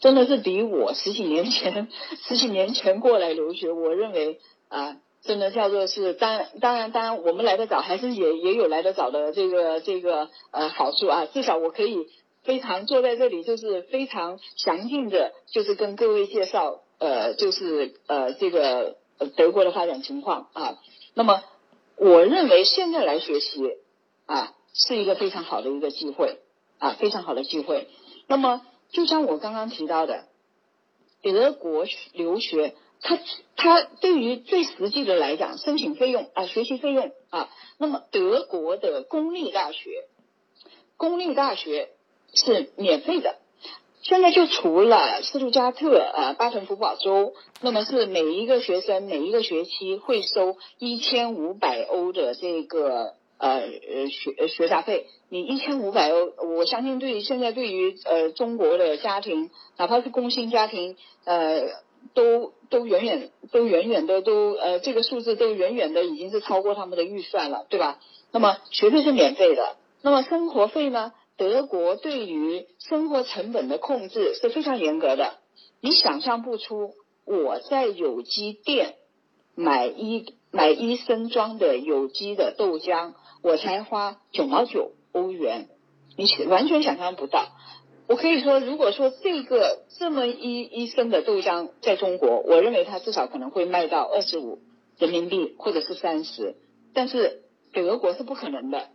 [0.00, 1.88] 真的是比我十几年前
[2.24, 12.08] 十几年前过来留学，我认为啊，真的叫做是当当然当然我们来得早，还是也也有来得早的这个这个呃好处啊，至少我可以。
[12.44, 18.96] 非常坐在这里，就是非常详尽的，就是跟各位介绍，呃，就是呃这个
[19.36, 20.78] 德国的发展情况啊。
[21.14, 21.44] 那么，
[21.96, 23.62] 我认为现在来学习
[24.26, 26.40] 啊，是一个非常好的一个机会
[26.78, 27.86] 啊，非常好的机会。
[28.26, 30.24] 那么，就像我刚刚提到的，
[31.22, 33.20] 德国留学，它
[33.54, 40.08] 它对于最实际的来讲，申请费用啊，学习费用啊，那么德国的公立大学，
[40.96, 41.90] 公立大学。
[42.34, 43.36] 是免费的，
[44.02, 53.62] 现在就除了斯图加特、呃巴滕福堡州，那么是每一个学生每一个学期会收一千五百欧的这个呃
[54.08, 55.06] 学学杂费。
[55.28, 61.62] 你一千五百欧，我相信对于现在对于呃中国的家庭，哪怕是工薪家庭，呃
[62.14, 68.00] 都都远远都远远的都呃这个数字都远远的已经是超过他们的预算了，对吧？
[68.32, 71.12] 那么学费是免费的，那么生活费呢？
[71.36, 75.38] 德国对于生活成本的控制是非常严格的，
[75.80, 76.92] 你想象不出
[77.24, 78.94] 我在有机店
[79.54, 85.68] 买一买一升装的有机的豆浆，我才花九毛九欧元，
[86.16, 87.48] 你完全想象不到。
[88.08, 94.58] 我可以说，如果说这个这么一一升的豆浆在中国，我认为它至少可能会卖到二十五
[94.98, 96.56] 人民币或者是三十，
[96.92, 97.42] 但是
[97.72, 98.88] 德国是不可能的。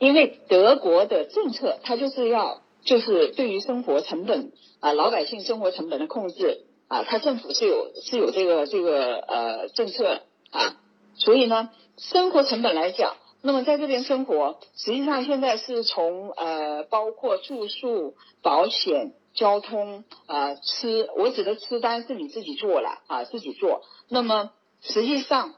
[0.00, 10.80] 因为德国的政策，它就是要就是对于生活成本啊，老百姓生活成本的控制啊，它政府是有是有这个这个呃政策啊，
[11.14, 23.82] 所以呢，生活成本来讲，那么在这边生活，实际上现在是从呃包括住宿、保险、交通啊吃，我指的吃当然是你自己做了啊，自己做。
[24.08, 25.54] 那么实际上，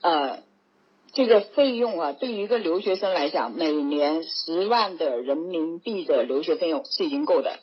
[0.00, 0.42] 呃。
[1.12, 7.58] 这个费用啊，对于一个留学生来讲，每年十万的人民币的留学费用是已经够的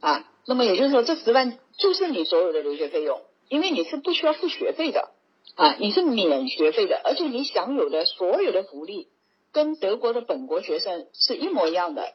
[0.00, 0.30] 啊。
[0.46, 5.10] 那么也就是说，这十万就是你所有的留学费用，因为你是不需要付学费的
[5.54, 9.08] 啊，你是免学费的，而且你享有的所有的福利
[9.50, 12.12] 跟德国的本国学生是一模一样的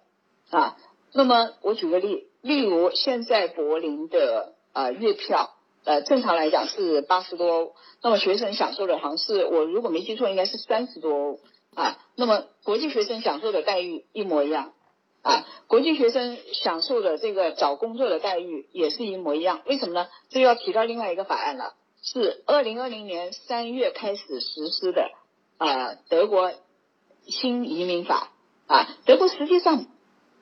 [0.51, 0.77] 啊。
[1.13, 5.54] 那么我举个例，例如现在柏林的啊月票。
[5.85, 11.39] 呃，正常来讲是八十多欧，那么学生享受的好像是我如果没记错，应该是三十多欧
[11.75, 11.99] 啊。
[12.15, 14.73] 那么国际学生享受的待遇一模一样
[15.21, 19.61] 啊，国际学生享受的这个找工作的待遇也是一模一样。
[19.67, 20.07] 为什么呢？
[20.29, 25.11] 这要提到另外一个法案了，是二零二零年三月开始实施的
[25.59, 26.51] 啊，德国
[27.27, 28.31] 新移民法
[28.65, 28.87] 啊。
[29.05, 29.85] 德国实际上。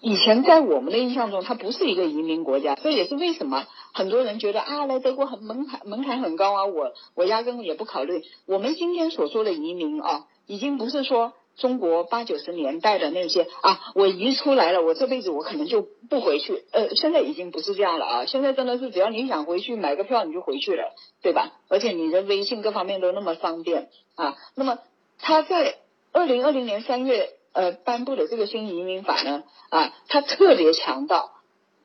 [0.06, 8.24] 以前在我们的印象中，它不是一个移民国家，这也是为什么很多人觉得啊，来德国很门槛门槛很高啊，我我压根也不考虑。
[8.46, 16.64] 我们今天所说的移民啊，已经不是说中国八九十年代的那些啊，我移出来了，我这辈子我可能就不回去。
[16.72, 21.54] 呃，现在已经不是这样了啊，现在真的是只要你想回去买个票你就回去了，对吧？
[21.70, 24.36] 而且你的微信各方面都那么方便啊。
[24.56, 24.80] 那么
[25.20, 25.78] 他在
[26.12, 27.30] 二零二零年三月。
[27.56, 31.30] 呃，颁布的这个新移民法呢，啊，他特别强调，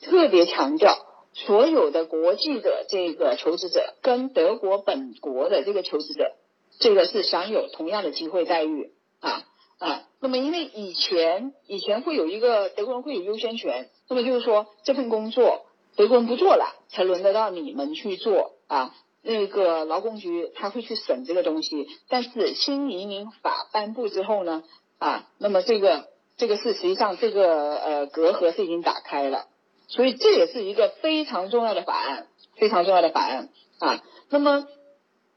[0.01, 0.97] 特别强调
[1.47, 6.33] 所有的国际的这个求职者跟德国本国的这个求职者，
[6.81, 9.45] 这个是享有同样的机会待遇啊
[9.79, 10.05] 啊。
[10.21, 18.95] 那么因为以前以前会有一个德国人会有优先权，那么就是说这份工作德国人不做了，才轮得到你们去做啊。
[19.21, 24.63] 那个劳工局他会去审这个东西，但是新移民法颁布之后呢？
[24.99, 29.47] 啊，那么这个这个是实际上这个呃隔阂是已经打开了，
[29.89, 33.49] 所以这也是一个非常重要的法案，非常重要的法案
[33.81, 34.03] 啊。
[34.31, 34.67] 那么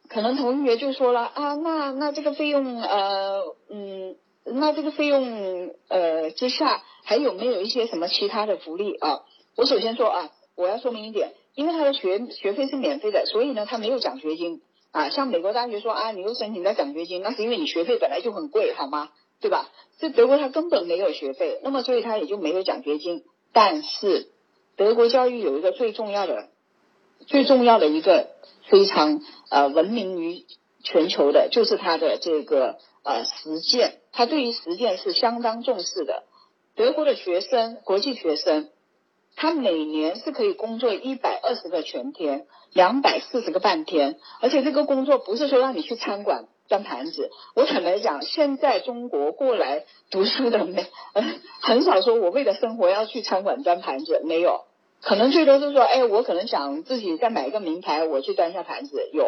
[0.10, 9.22] 可能同学就说了啊，那那这个费用呃嗯，那这个费用呃之下还有没有一些什么其他的福利啊？
[9.56, 14.62] 我首先说啊，我要说明一点，因为他的学学费是免费的，所以呢他没有奖学金
[14.92, 15.10] 啊。
[15.10, 19.10] 像美国大学说啊，你又申请到奖学金，那是因为你学费本来就很贵，好吗？
[19.40, 19.70] 对吧？
[19.98, 23.24] 这德国他根本没有学费，那么所以他也就没有奖学金。
[23.54, 24.30] 但是
[24.76, 26.50] 德国教育有一个最重要的、
[27.28, 28.30] 最重要的一个
[28.68, 30.46] 非常呃闻名于
[30.84, 34.00] 全球的，就是他的这个呃实践。
[34.12, 36.24] 他对于实践是相当重视的。
[36.76, 38.70] 德国的学生，国际学生，
[39.36, 46.48] 他每年是可以工作一百二十个全天，两百四十个半天，而且这个工作不是说让你去餐馆。
[46.72, 50.86] 端盘子，我坦白讲，现在中国过来读书的没，
[51.60, 54.62] 很少说我为了生活要去餐馆端盘子，没有，
[55.02, 59.26] 可能最多是说，哎，我可能想自己再买一个名牌，我去端一下盘子，有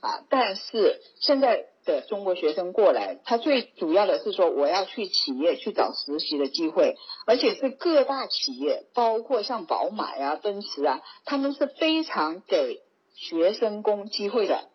[0.00, 0.24] 啊。
[0.30, 12.80] 但是现在的中国学生过来，他最主要的是说，我要去企业去找实习的机会，而且是各大企业，包括像宝马呀、奔驰啊，他们是非常给
[13.14, 14.70] 学生工机会的。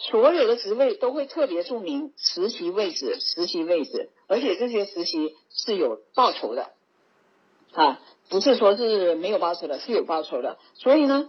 [0.00, 6.70] 所有的职位都会特别注明实习位置，实习位置，而且这些实习是有报酬的，
[7.72, 10.56] 啊，不是说是没有报酬的，是有报酬的。
[10.74, 11.28] 所以呢，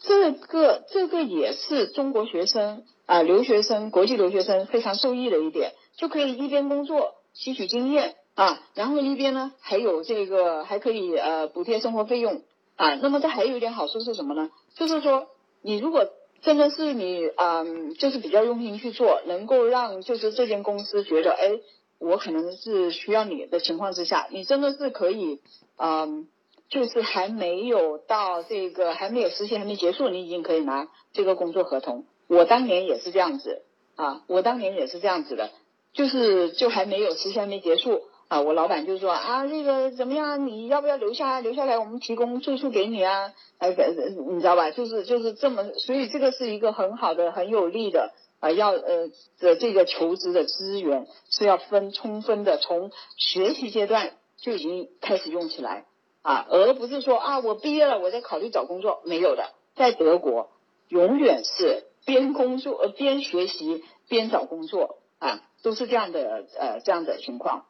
[0.00, 12.44] 这个这个也是中国学生啊，留学生、国际留学生非常受益的一点，就可以一边工作吸取经验啊，然后一边呢还有这个还可以呃补贴生活费用
[12.76, 12.94] 啊。
[13.02, 14.50] 那么这还有一点好处是什么呢？
[14.76, 15.26] 就是说
[15.60, 16.06] 你如果
[16.42, 21.58] 真的是你，嗯，就是比较用心去做，能够让就是这间公司觉得，哎，
[21.98, 25.40] 我可能是需要你的情况之下，你真的是可以，
[25.76, 26.28] 嗯，
[26.68, 32.04] 就是还没有到这个还没有实习还没结束，你已经可以拿这个工作合同。
[32.28, 33.62] 我当年也是这样子
[33.96, 35.50] 啊，我当年也是这样子的，
[35.92, 38.02] 就是就还没有实习还没结束。
[38.28, 40.46] 啊，我老板就说啊，这个怎么样？
[40.48, 41.40] 你要不要留下？
[41.40, 43.32] 留下来，我们提供住宿给你啊！
[43.58, 44.72] 哎，你知道吧？
[44.72, 55.84] 就是就是这么，所以这个是一个很好的、很有利的啊，要呃的这个求职的资源是要分充分的，从学习阶段就已经开始用起来
[56.22, 60.50] 啊，而不是说啊，我毕业了，我在考虑找工作，没有的，在德国
[60.88, 67.66] 永远是边工作呃边学习边找工作啊，都是这样的呃这样的情况。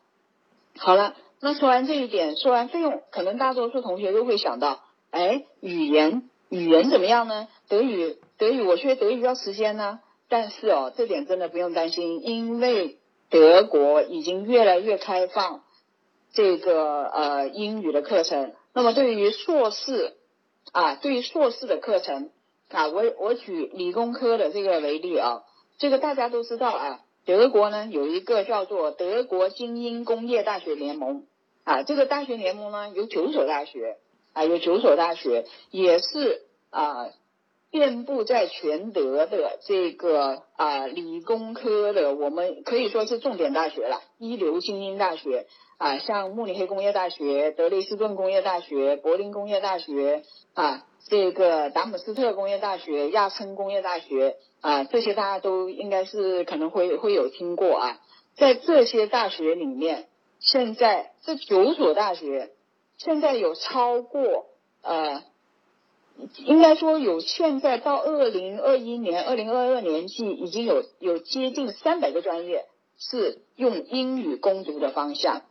[0.79, 7.49] 好了，那说完这一点，说完费用，可能大多数同学都会想到，哎，语言语言怎么样呢？
[7.69, 12.99] 德语德语我学德语要时间呢，但是哦，这点真的不用担心，因为
[13.31, 15.63] 德国已经越来越开放
[16.33, 18.53] 这个呃英语的课程。
[18.75, 20.15] 那么对于硕士
[20.73, 22.31] 啊，对于硕士的课程
[22.71, 25.43] 啊，我我举理工科的这个为例啊，
[25.79, 27.01] 这个大家都知道啊。
[27.27, 31.27] 德国呢有一个叫做德国精英工业大学联盟。
[31.65, 33.97] 啊，这个大学联盟呢有九所大学
[34.33, 37.09] 啊，有九所大学，也是啊
[37.73, 45.49] 遍布在全德的这个啊理工科的，我们可以说是重点大学了，一流精英大学。
[45.79, 50.23] 啊，像慕尼黑工业大学、德累斯顿工业大学、柏林工业大学
[50.55, 54.37] 啊，这个达姆斯特工业大学、亚琛工业大学。
[54.63, 58.01] 啊，这些大家都应该是可能会会有听过啊，
[58.35, 60.09] 在这些大学里面，
[60.41, 62.51] 现在这九所大学，
[62.97, 64.47] 现在有超过
[64.83, 65.23] 呃，
[66.39, 72.65] 应该说有现在到二零二一年、二零二二年季已经有有接近三百个专业
[72.99, 75.43] 是用英语攻读的方向，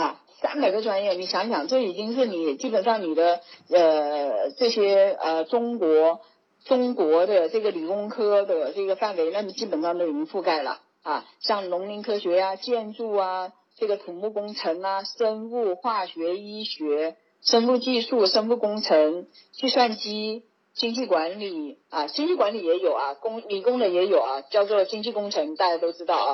[0.00, 3.40] 啊，三百个专业，你想想，这已经是你基本上你的
[3.70, 6.20] 呃这些呃中国。
[6.64, 20.42] 中国的这个理工科的这个范围，那么基本上都已经覆盖了啊，像农林科学呀、建筑啊、这个土木工程啊、生物化学、医学、生物技术、生物工程、计算机、
[20.74, 26.32] 经济管理啊，经济管理也有啊，工理工的也有啊，叫做经济工程，大家都知道啊。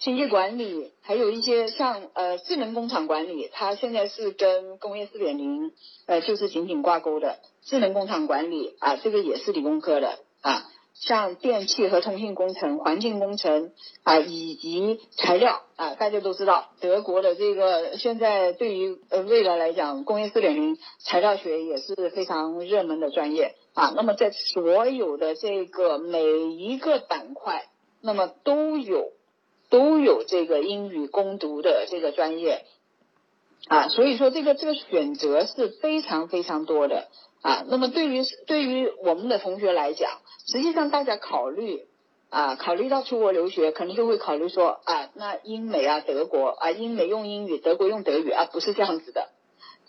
[0.00, 5.72] 经济管理还有一些像呃智能工厂管理，它现在是跟工业四点零
[6.06, 7.38] 呃就是紧紧挂钩的。
[7.66, 10.70] 智能工厂管理啊，这个也是理工科的啊。
[10.94, 13.72] 像电气和通信工程、环境工程
[14.02, 23.92] 啊，以及材料啊，大家都知道，德国的这个现在对于呃未来来讲，工业四点零材料学也是非常热门的专业啊。
[23.94, 27.66] 那么在所有的这个每一个板块，
[28.00, 29.12] 那么都有。
[29.70, 32.66] 都有这个英语攻读的这个专业
[33.68, 37.08] 啊，所以说这个这个选择是非常非常多的
[37.40, 37.64] 啊。
[37.68, 41.86] 那么对于对于我们的同学来讲，实际上大家考虑
[42.30, 49.28] 啊，考虑到出国留学，可能就会考虑说啊，那英美啊，德国啊，英美用英语，德国用德语啊，不是这样子的。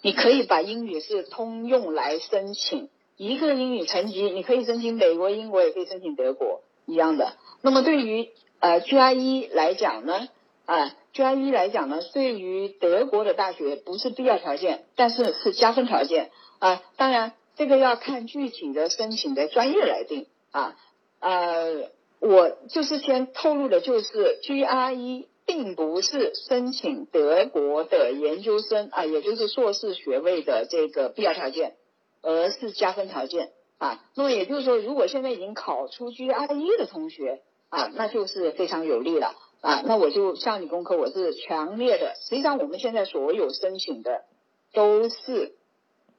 [0.03, 7.33] 你可以把英语是通用来申请一个英语成绩，你可以申请美国、英国，也可以申请德国一样的。
[7.61, 8.29] 那么对于
[8.61, 10.29] 呃，GRE 来讲呢，
[10.65, 16.83] 啊，GRE 来讲呢，对于德国的大学不是必要条件，但是是加分条件啊。
[16.95, 20.77] 当然，这个要看具体的申请的专业来定啊。
[21.19, 21.89] 呃，
[22.19, 31.77] 我就是先透露的，就是 GRE 并不是申请德国的研究生啊，也就是硕士学位的这个必要条件，
[32.21, 33.49] 而是加分条件
[33.79, 34.05] 啊。
[34.13, 37.41] 那么也就是说，如果现在已经考出 GRE 的同学，
[37.71, 39.81] 啊，那就是非常有利了啊！
[39.85, 42.15] 那我就像理工科，我是强烈的。
[42.21, 44.23] 实际上，我们现在所有申请的
[44.73, 45.55] 都是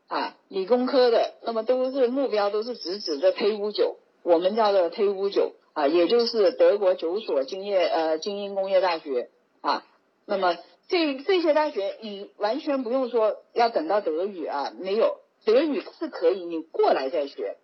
[0.08, 9.28] 啊理工科的，那么都是目标都是直指着 T 五九，我们叫做 T 五九啊，也就是德国九所精业呃精英工业大学
[9.60, 9.84] 啊。
[10.24, 10.56] 那么
[10.88, 17.58] 这这些大学，你完全不用说要等到德语啊，没有德语是可以你过来再学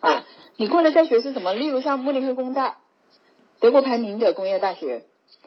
[0.00, 0.26] 啊，
[0.56, 1.54] 你过来再学是什么？
[1.54, 2.76] 例如像慕尼黑工大。
[3.60, 5.04] 德国排名的工业大学，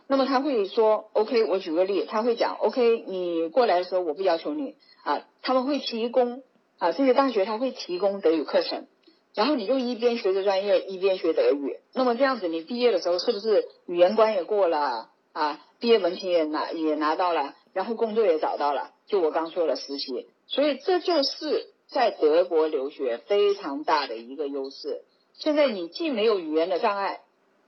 [0.08, 6.44] 那么他会说，OK，我举个例，他会讲，OK，你过来的时候我不要求你啊，他们会提供
[6.78, 8.86] 啊，这些大学他会提供德语课程，
[9.34, 15.60] 然后你就一边学着专业一边学德语，那么这样子你毕业的时候是不是语言关也过了啊？
[15.80, 25.02] 毕业文凭也拿也拿到了，然后工作也找到了，就我刚说的实习，所以这就是在德国留学非常大的一个优势。
[25.34, 27.22] 现在你既没有语言的障碍。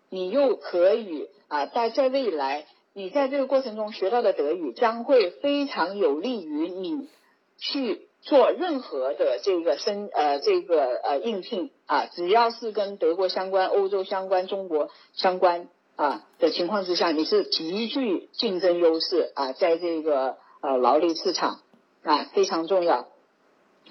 [0.09, 7.09] 你又可以啊，在在未来，你在这个过程中学到的德语将会非常有利于你
[7.57, 21.59] 去做任何的这个申呃这个呃应聘啊，只要是跟德国相关、欧洲相关、中国相关啊的情况之下，你是极具竞争优势啊，在这个呃劳力市场
[22.03, 23.07] 啊非常重要。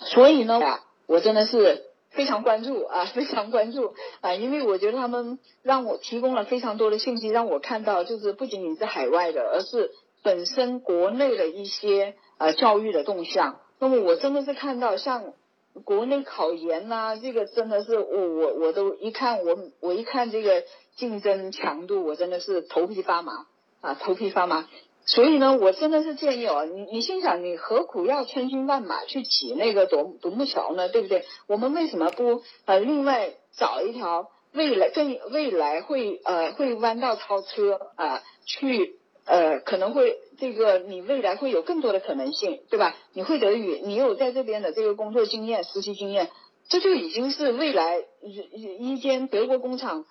[0.00, 0.60] 所以呢，
[1.06, 1.90] 我真的是。
[2.14, 9.90] 非常关注啊，非常关注啊，因为我觉得他们让我提供了非常多的信息，让我看到就是不仅仅是海外的，而是
[10.22, 13.60] 本身国内的一些呃教育的动向。
[13.78, 15.34] 那么我真的是看到像
[15.84, 20.62] 国内考研呐，这个真的是我我我都一看我我一看这个
[20.96, 23.46] 竞争强度，我真的是头皮发麻
[23.80, 24.68] 啊，头皮发麻。
[25.06, 30.88] 所以呢，我真的是建议哦，你你心想，你何苦要千军万马去挤那个独独木桥呢？
[30.88, 31.24] 对不对？
[31.46, 38.22] 我们为什么不呃另外找一条未来更未来会呃会弯道超车啊？
[38.46, 38.96] 去
[39.26, 42.96] 呃可能会这个你未来会有更多的可能性，对吧？
[43.12, 46.30] 你会德语，你有在这边的这个工作经验、实习经验，
[46.68, 50.06] 这就已经是未来一一间德国工厂，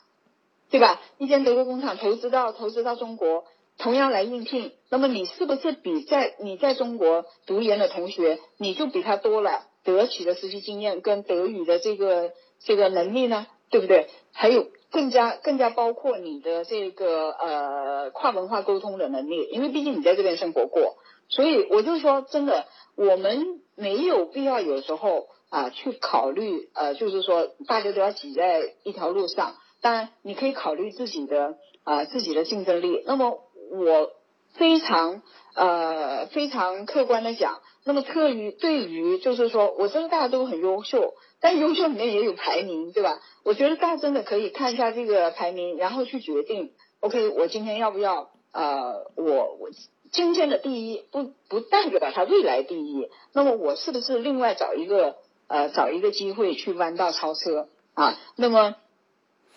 [0.70, 1.02] 对吧？
[1.18, 3.46] 一间德国工厂投资到投资到中国。
[3.78, 13.48] 同样来应聘，那么你是不是比在你在中国读研的同学，你就比他多了得取的实习经验跟德语的这个这个能力呢？
[13.70, 14.08] 对不对？
[14.32, 20.96] 还有更加更加包括你的这个呃跨文化沟通的能力，因为毕竟你在这边生活过，
[21.28, 33.40] 所以我就说真的，我们没有必要有时候啊去考虑呃，就是说大家都要挤在一条路上，当然你可以考虑自己的啊自己的竞争力，那么。
[33.74, 34.12] 我
[34.54, 35.24] 非常
[35.56, 43.20] 呃非常客观的讲，那么特于对于就是说，我知道大家都很优秀，但优秀里面也有排名，对吧？
[43.44, 49.70] 我觉得大家真的可以看一下这个排名，然后去决定，OK，我今天要不要呃，我我
[50.12, 55.16] 今天的第一不不代表他未来第一，那么我是不是另外找一个
[55.48, 58.20] 呃找一个机会去弯道超车啊？
[58.36, 58.76] 那么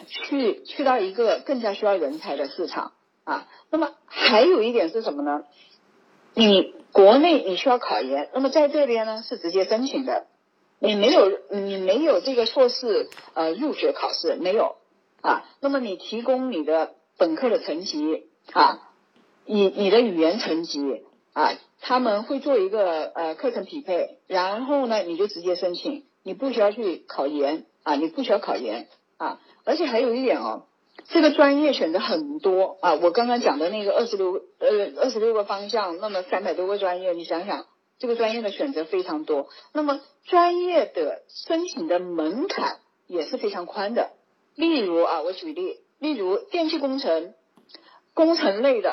[0.06, 2.92] 去去到一个更加需要人才的市场。
[3.26, 5.44] 啊，那么还有一点是什么呢？
[6.32, 10.26] 你国内你需要考研，那么在这边呢是直接申请的，
[10.78, 14.76] 你没有你没有这个硕士呃入学考试没有
[15.22, 15.44] 啊？
[15.60, 18.92] 那么你提供你的本科的成绩啊，
[19.44, 30.66] 你你的语言成绩啊，他们会做一个呃课程匹配，然后呢你就直接申请，你不需要去考研啊，你不需要考研啊，而且还有一点哦。
[31.08, 37.66] 这个专业选择很多啊，我刚刚讲的那个二十六呃二十六个方向，那么三百多个专业，你想想，
[37.98, 44.10] 这个专业的选择非常多，那么专业的申请的门槛也是非常宽的。
[44.56, 47.34] 例如啊，我举例，例如电气工程、
[48.12, 48.92] 工程类的、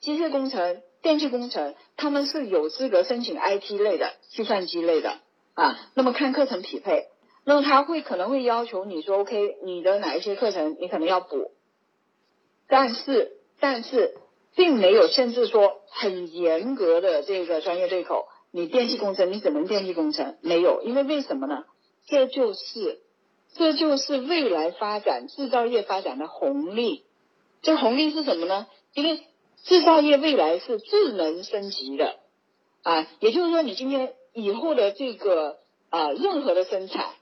[0.00, 5.18] 机械工程、电气工程，他们是有资格申请 IT 类的、计算机类的
[5.54, 7.08] 啊，那么看课程匹配。
[7.44, 11.52] 那他会可能会要求你说，OK，你的哪一些课程你可能要补，
[12.68, 14.16] 但是但是
[14.54, 21.64] 并没有限制说很严格的这个专业对口，你电气工程你只能电气工程，没有，因为为什么呢？
[22.06, 23.00] 这就是
[23.54, 27.04] 这就是未来发展制造业发展的红利，
[27.62, 28.66] 这红利是什么呢？
[28.92, 29.22] 因为
[29.64, 32.16] 制造业未来是智能升级的
[32.82, 35.58] 啊，也就是说你今天以后的这个
[35.88, 37.14] 啊任何的生产。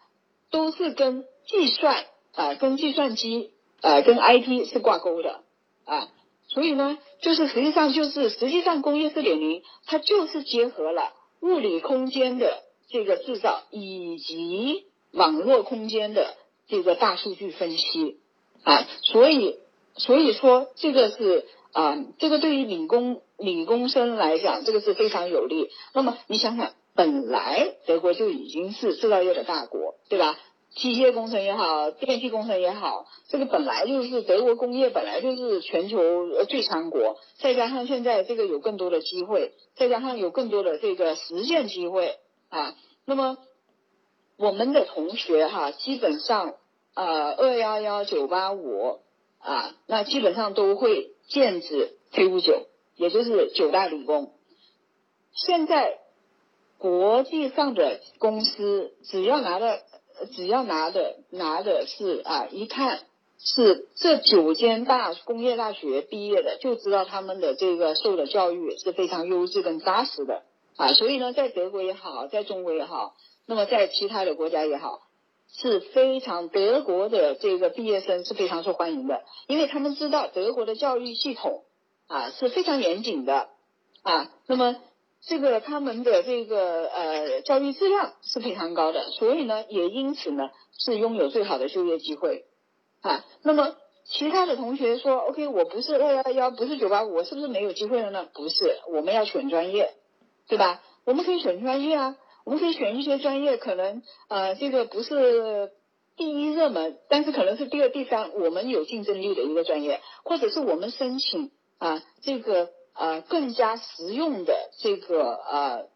[0.56, 3.50] 都是跟计算啊，跟计算机
[3.82, 5.42] 啊，跟 IT 是挂钩的
[5.84, 6.08] 啊，
[6.48, 16.34] 所以呢，就是实际上就是实际上工业四点零它就是结合了物理空间的这个制造以及网络空间的
[16.68, 18.16] 这个大数据分析
[18.64, 19.58] 啊，所以
[19.96, 25.68] 所以说这个是啊，这个对于理工理工生来讲，这个是非常有利。
[25.92, 26.72] 那么你想想。
[26.96, 30.38] 本来德国就已经是制造业的大国，对吧？
[30.74, 37.16] 机械工程也好，电气工程也好，这个本来就是德国工业本来就是全球最强国。
[37.38, 42.16] 再加上现在这个有更多的机会，再加上有更多的这个实践机会
[42.50, 42.74] 啊，
[43.06, 43.38] 那么
[44.36, 46.56] 我们的同学哈，基本上
[46.94, 49.00] 呃二幺幺九八五
[49.38, 52.66] 啊，那基本上都会建制 K 五九，
[52.96, 54.34] 也就是九大理工。
[55.32, 56.00] 现在。
[56.78, 59.80] 国际上的公司只要拿的，
[60.34, 63.00] 只要拿的拿的是啊，一看
[63.38, 70.42] 是这九间大工业大学毕业的，就知道他们的这个受的教育是非常优质跟扎实的
[70.76, 70.92] 啊。
[70.92, 73.14] 所以呢，在德国也好，在中国也好，
[73.46, 75.02] 那么在其他的国家也好，
[75.52, 81.64] 是非常德国的这个毕业生是非常受欢迎的，因为他们知道德国的教育系统
[82.06, 83.48] 啊是非常严谨的
[84.02, 84.30] 啊。
[84.46, 84.76] 那么
[85.28, 92.44] 这个他们的这个呃教育质量是非常高的，所以呢，也因此呢是拥有最好的就业机会
[93.00, 93.24] 啊。
[93.42, 93.74] 那么
[94.04, 98.28] 其他的同学说，OK，我不是二幺幺，不是九八五，我是不是没有机会了呢？
[98.34, 99.94] 不是，我们要选专业，
[100.46, 100.80] 对吧？
[101.04, 105.72] 我们可以选专业啊，我们可以选一些专业，可能呃这个不是
[106.16, 112.70] 第一热门，但是可能是第二、第三，我们有竞争力的一个专业，或者是我们申请啊这个。
[112.98, 115.86] 呃，更加实用的这个呃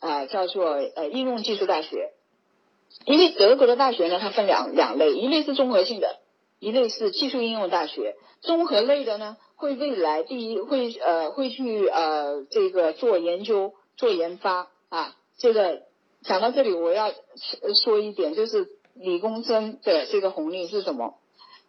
[0.00, 2.12] 呃叫做呃应用技术大学，
[3.04, 6.18] 因为德国的大学呢，它分两两类，一类是综合性的，
[6.58, 8.16] 一类是技术应用大学。
[8.40, 15.16] 综合类的呢，会未来第一会呃会去呃这个做研究做研发啊。
[15.38, 15.82] 这个
[16.22, 17.12] 讲到这里，我要
[17.82, 21.14] 说一点，就是理工生的这个红利是什么？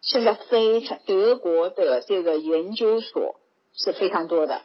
[0.01, 3.35] 现在非常德国的这个研究所
[3.73, 4.63] 是非常多的，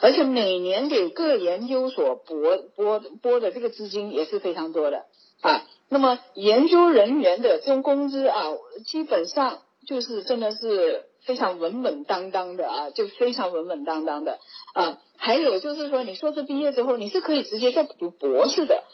[0.00, 5.04] 而且每年给各研究所拨拨拨的这个资金也是非常多的
[5.40, 5.66] 啊。
[5.88, 8.44] 那么研究人员的这种工资啊，
[8.86, 14.38] 基本上就是真的是非常稳稳当当的啊，就非常稳稳当当的
[14.74, 14.98] 啊。
[15.16, 18.84] 还有就是说，你硕士毕业之后，你是可以直接再读博士的。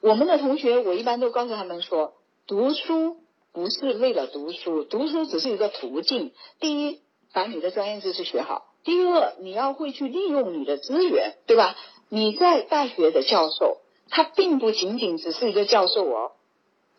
[0.00, 2.14] 我们的同学，我一般都告诉他们说，
[2.46, 3.16] 读书
[3.52, 6.32] 不是为了读书，读书只是一个途径。
[6.60, 7.00] 第一，
[7.32, 11.76] 把你的专业知识学好；第二，你要会去利用你的资源，对吧？
[12.08, 16.32] 你在大学的教授，他并不仅仅只是一个教授哦。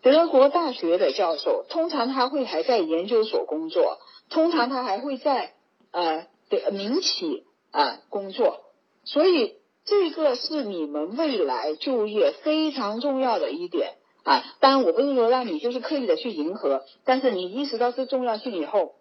[0.03, 3.97] 德国大学的教授，通常他会还在研究所工作，
[4.29, 5.55] 通常他还会在
[5.89, 8.59] 呃的民企啊工作，
[9.03, 14.43] 所以这个是你们未来就业非常重要的一点啊。
[14.59, 18.93] 当然，我不是说让你就是刻意的去迎合，但是你意识到这重要性以后，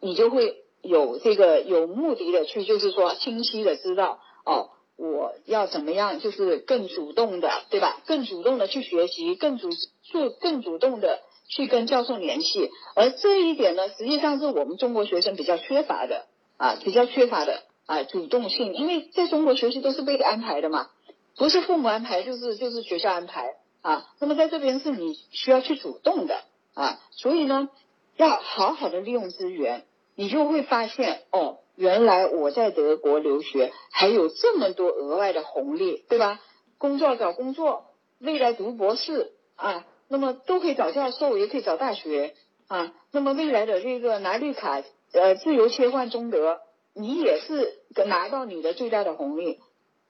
[0.00, 4.70] 你就会有这个有目的的去，就是说清晰的知道哦。
[4.98, 6.20] 我要怎么样？
[6.20, 8.00] 就是更主动的，对吧？
[8.06, 9.68] 更主动的去学习，更主
[10.02, 11.20] 做更主动的
[11.50, 12.70] 去跟教授联系。
[12.94, 16.24] 而这一点呢，实际上是我们中国学生比较缺乏的
[16.56, 18.72] 啊，比较缺乏的啊主动性。
[18.72, 20.88] 因为在中国学习都是被安排的嘛，
[21.36, 24.06] 不是父母安排，就是就是学校安排啊。
[24.18, 26.40] 那么在这边是你需要去主动的
[26.72, 27.68] 啊，所以呢，
[28.16, 29.84] 要好好的利用资源，
[30.16, 31.58] 你就会发现哦。
[31.78, 36.40] 原来我在德国留学还有这么多额外的红利，对吧？
[36.78, 37.84] 工作找工作，
[38.18, 42.32] 未来读博士啊，那么都可以找教授，也可以找大学
[42.66, 42.94] 啊。
[43.12, 46.60] 那么未来的这个拿绿卡，呃，自由切换中德，
[46.94, 47.74] 你也是
[48.06, 49.60] 拿到你的最大的红利，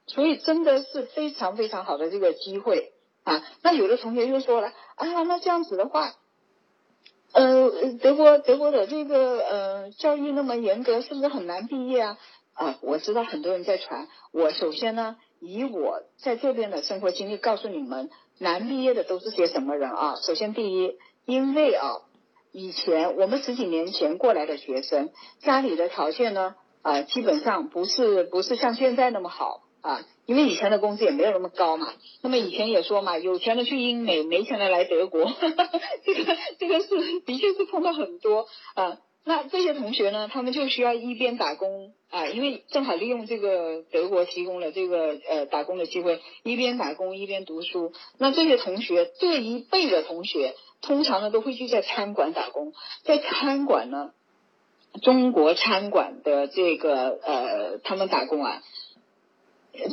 [0.07, 2.93] 所以真的是非常非常好的这个机会
[3.25, 3.45] 啊。
[3.61, 6.15] 那有的同学就说了啊，那这样子的话。
[7.37, 12.19] 呃，德国德国的这个呃教育那么严格，是不是很难毕业啊？
[12.55, 14.09] 啊，我知道很多人在传。
[14.33, 18.09] 我首先呢，以我在这边的生活经历告诉你们，
[18.39, 20.17] 难毕业的都是些什么人啊？
[20.23, 21.97] 首先第一，因为啊，
[22.53, 25.11] 以前我们十几年前过来的学生，
[25.41, 29.61] 家里的条件呢啊，基本上不是不是像现在那么好。
[29.83, 35.25] 啊，因为以前的工资也没有那么高嘛，那么以前也说嘛，有钱的去英美，没钱的来德国，
[36.05, 38.99] 这个这个是的确是碰到很多啊。
[39.29, 47.93] 那这些同学呢，他们就需要一边打工啊，因为正好利用这个德国提供了这个呃打工的机会，一边打工一边读书。
[48.19, 52.73] 那这些同学这一辈的同学，通常呢都会去在餐馆打工，
[53.03, 54.13] 在餐馆呢，
[55.03, 58.63] 中国餐馆的这个呃他们打工啊。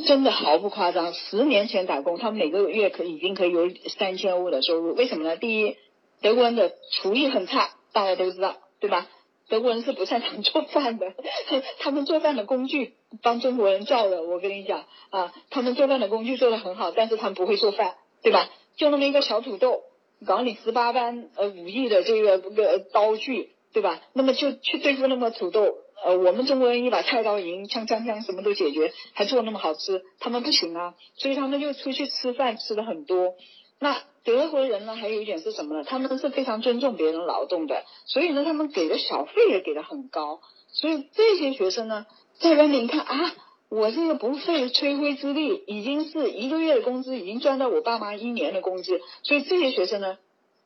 [0.06, 4.94] 真的毫不夸张，十年前打工，他们每个月可已经可以有三千欧的收入。
[4.94, 5.36] 为什么呢？
[5.36, 5.76] 第一，
[6.20, 9.08] 德国人的厨艺很差，大家都知道，对吧？
[9.48, 11.12] 德国人是不擅长做饭的，
[11.80, 14.22] 他们做饭的工具帮中国人造的。
[14.22, 18.48] 我跟你讲啊，他们做饭的工具做的很好，但是他们不会做饭，对吧？
[18.76, 19.82] 就那么一个小土豆，
[20.26, 24.00] 搞你十八般呃武艺的这个个刀具，对吧？
[24.14, 25.76] 那么就去对付那么土豆。
[26.04, 33.36] 呃，我们中国人一把菜刀，已经锵锵锵，什么都解决，还做那么好吃，他们不行啊，所以他们就出去吃饭吃的很多。
[33.78, 35.82] 那德国人呢，还有一点是什么呢？
[35.82, 40.40] 他们是非常尊重别人劳动的，所以呢，他们给的小费也给的很高。
[40.68, 42.04] 所以这些学生呢，
[42.38, 43.34] 在外面一看啊，
[43.70, 49.00] 我这个不费吹灰之力，已经是一个月的工资，已经赚到我爸妈一年的工资。
[49.22, 50.18] 所以这些学生呢，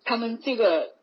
[0.05, 0.95] 他们这个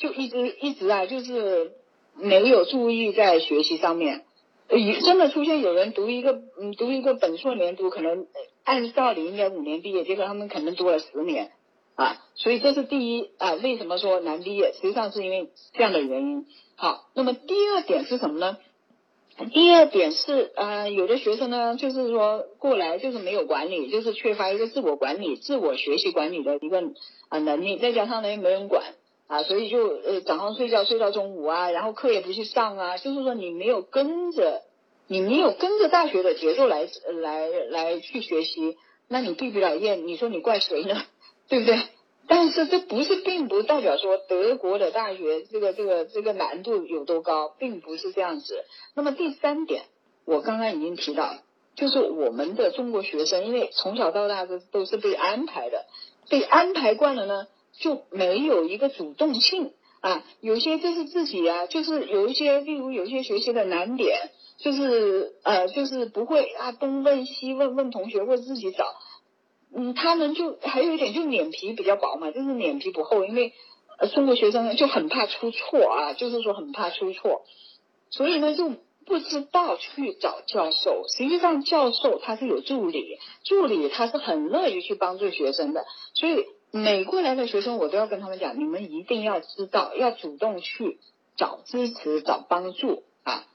[0.00, 1.77] 就一直一直啊，就是。
[2.20, 4.24] 没有注意在学习上面，
[4.68, 8.26] 呃，真的出现有人读一个，嗯，读一个本硕连读，可能
[8.64, 11.52] 按道理应该五年毕业，结果他们可能读了十年，
[11.94, 14.72] 啊，所以这是第一啊，为什么说难毕业？
[14.72, 16.46] 实际上是因为这样的原因。
[16.76, 18.58] 好，那么第二点是什么呢？
[19.52, 26.82] 第二点是，呃，有的学生呢，就是说过来就是没有管理，就是缺乏一个自我管理、自我学习管理的一个
[27.28, 28.82] 啊能力，再加上呢又没人管。
[29.28, 34.62] 啊，所以就呃早上睡觉睡到中午啊，然后课也不去上啊，就是说你没有跟着，
[35.06, 36.88] 你没有跟着大学的节奏来
[37.22, 38.76] 来来去学习，
[39.06, 41.02] 那你毕不了业，你说你怪谁呢？
[41.48, 41.78] 对不对？
[42.26, 48.64] 但是这不是并不代表说德国的大学这个这个这个难度有多高，并不是这样子。
[48.94, 49.84] 那么第三点，
[50.26, 51.36] 我刚刚已经提到，
[51.74, 55.86] 就是我们的中国学生，因为从小到大都都是被安排的，
[56.28, 57.46] 被安排惯了呢。
[57.80, 68.84] 就没有一个主动性啊，有些就是自己啊，就是有一些，例如有一些学习的难点，就是呃，就是不会啊，东问西问问同学或者自己找，
[69.74, 73.52] 嗯，他们就还有一点就脸皮比较薄嘛，就是脸皮不厚，因为
[73.98, 77.42] 呃中国学生就很怕出错啊，就是说很怕出错，
[78.10, 78.70] 所以呢就
[79.04, 81.04] 不知道去找教授。
[81.08, 86.44] 实际上教授他是有助理，助理他是很乐于去帮助学生的，所以。
[86.70, 90.98] 每过来的学生，我都要跟他们讲，你们一定要知道，要主动去
[91.36, 93.46] 找支持、找帮助啊。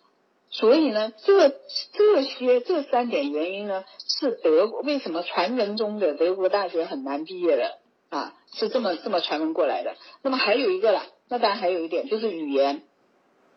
[0.49, 1.49] 所以呢，这
[1.93, 7.77] 这些这三点原因呢，是德为什么传闻中的德国大学很难毕业的
[8.09, 9.95] 啊，是这么这么传闻过来的。
[10.21, 12.83] 那么还有一个啦，那当然还有一点就是语言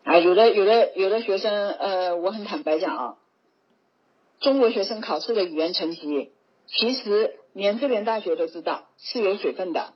[0.04, 3.16] 啊，有的有的有的学生，呃，我很坦白讲啊，
[4.40, 6.30] 中国学生考试的语言成绩，
[6.67, 7.37] 其实。
[7.57, 9.95] 连这边大学都知道是有水分的，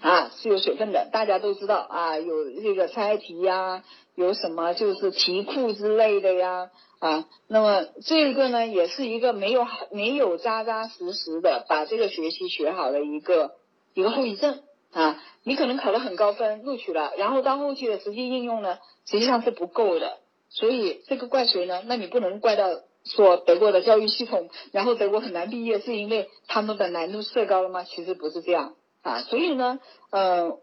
[0.00, 3.82] 啊，是有水分的，大家都知道啊，有这个猜题呀，
[4.14, 13.54] 有什么就是题库之类的呀，啊，那么这个呢，也是一个没有没有扎扎实实的把这个学期学好的一个
[13.94, 14.60] 一个后遗症
[14.92, 18.76] 啊，你可能考了很高分录取了，然后到后期的实际应用呢，
[19.06, 20.18] 实际上是不够的，
[20.50, 21.82] 所以这个怪谁呢？
[21.86, 22.66] 那你不能怪到。
[23.04, 27.84] 说德国的教育系统，然后德国很难毕业，是因为他们的难度设高了吗？
[27.84, 29.20] 其实不是这样啊。
[29.22, 29.78] 所以呢，
[30.10, 30.58] 呃，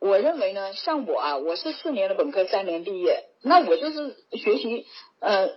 [0.00, 4.86] 我认为呢，像我啊，我是四年的本科，三年毕业，那我就是学习，
[5.20, 5.50] 呃，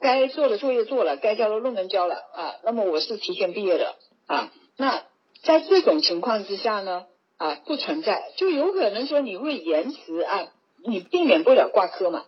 [0.00, 3.94] 该做的作业做了，该交的论文交了啊，那么我是提前毕业的
[4.26, 4.52] 啊。
[4.76, 5.04] 那
[5.44, 10.48] 在这种情况之下呢，啊，不存在，就有可能说你会延迟啊，
[10.84, 12.24] 你避免不了挂科嘛。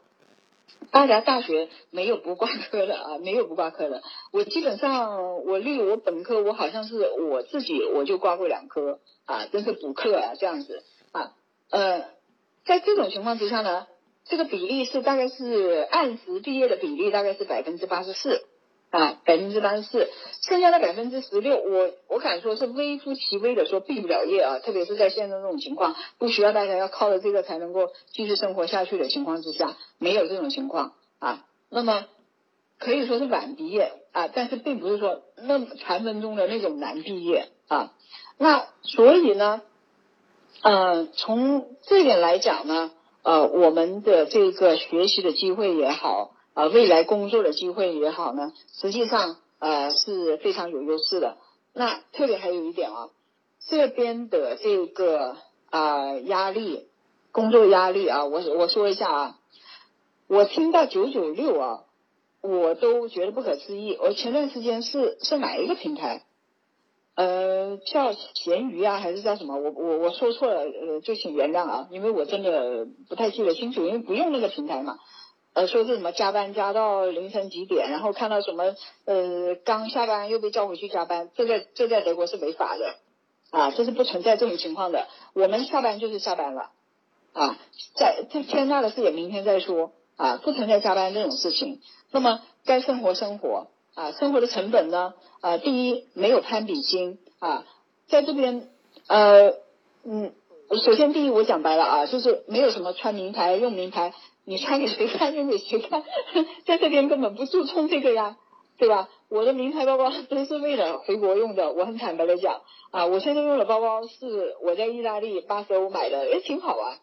[0.90, 4.02] 大家大学没有不挂科的啊，没有不挂科的。
[4.32, 11.32] 我基本上，我例如我本科，我好像是我自己我就挂过两科啊，真是补课啊这样子啊。
[11.70, 12.04] 呃，
[12.64, 13.86] 在这种情况之下呢，
[14.24, 18.46] 这个比例是大概是按时毕业的比例大概是百分之八十四。
[18.90, 20.08] 啊，百分之八十四，
[20.42, 32.06] 剩下的百分之十六，我我敢说是微乎其微的说毕不了业啊，特别是在现在这种情况，不需要大家要靠着这个才能够继续生活下去的情况之下，没有这种情况啊，那么
[32.78, 37.92] 可以说是晚毕业啊，但是并不是说那么传闻中的那种难毕业啊，
[38.38, 39.62] 那所以呢，
[40.62, 42.92] 呃，从这点来讲呢，
[43.24, 46.35] 呃，我们的这个学习的机会也好。
[46.56, 51.36] 啊，未来工作的机会也好呢，实际上呃是非常有优势的。
[51.74, 53.10] 那特别还有一点啊，
[53.68, 55.36] 这边的这个
[55.68, 56.88] 啊压力，
[57.30, 59.38] 工作压力啊，我我说一下啊，
[60.28, 61.84] 我听到九九六啊，
[62.40, 63.98] 我都觉得不可思议。
[64.00, 66.24] 我前段时间是是哪一个平台？
[67.16, 69.58] 呃，叫闲鱼啊，还是叫什么？
[69.58, 74.98] 我我我说错了，呃，就请原谅啊，因为我真的不太记得清楚，因为不用那个平台嘛。
[75.56, 78.76] 呃，说是什么加班加到凌晨几点，然后看到什么
[79.06, 82.94] 呃刚下班又被叫回去加班，这在这在德国是违法的
[83.50, 85.06] 啊，这是不存在这种情况的。
[85.32, 86.72] 我们下班就是下班了
[87.32, 87.56] 啊，
[87.94, 91.80] 在这天大的事也明天再说啊，不存在加班这种事情。
[92.10, 97.64] 那么该生活生活啊，生活的成本呢啊，第一没有攀比心啊，
[98.08, 98.68] 在这边
[99.06, 99.54] 呃
[100.04, 100.34] 嗯，
[100.74, 104.12] 首先第一我讲白了啊，就是没有什么穿名牌用名牌。
[104.48, 106.04] 你穿给谁看，用给谁看，
[106.66, 108.36] 在这边根本不注重这个呀，
[108.78, 109.08] 对吧？
[109.28, 112.60] 我的名牌包包都是为了回国用的，我很坦白的讲
[112.92, 116.98] 啊，我现在用的包包是我在意大利八十欧买的，也，挺好啊，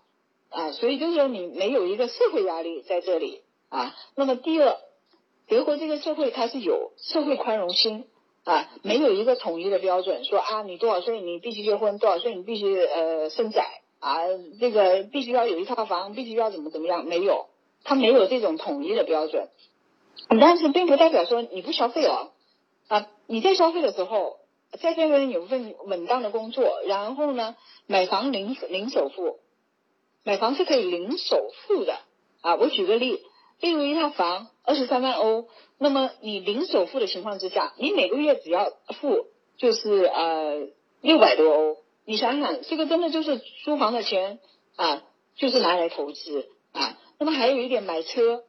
[0.51, 3.93] 啊，所以就是说你没有一个社会压力在这里啊。
[4.16, 4.78] 那么第二，
[5.49, 8.05] 德国这个社会它是有社会宽容心
[8.43, 13.63] 啊，没有一个统一的标准，说啊你多少岁你必须结婚，多少岁你必须呃生仔。
[13.99, 14.17] 啊，
[14.59, 17.05] 这个必须要有一套房，必须要怎么怎么样？
[17.05, 17.45] 没有，
[17.85, 19.47] 他没有这种统一的标准。
[20.41, 22.31] 但是并不代表说你不消费哦。
[22.89, 24.39] 啊，你在消费的时候，
[24.77, 27.55] 在这边有份稳当的工作，然后呢，
[27.87, 29.39] 买房零零首付，
[30.25, 31.97] 买房是可以零首付的。
[32.41, 33.21] 啊，我举个例，
[33.61, 35.47] 例如一套房二十三万欧，
[35.84, 38.71] 那么你零首付的情况之下，你每个月只要
[39.01, 39.25] 付
[39.57, 40.69] 就是呃
[41.01, 41.77] 六百多欧。
[42.05, 44.39] 你想想，这个真的就是租房的钱
[44.77, 45.03] 啊，
[45.36, 46.97] 就是拿来投资啊。
[47.19, 48.45] 那么还有一点，买车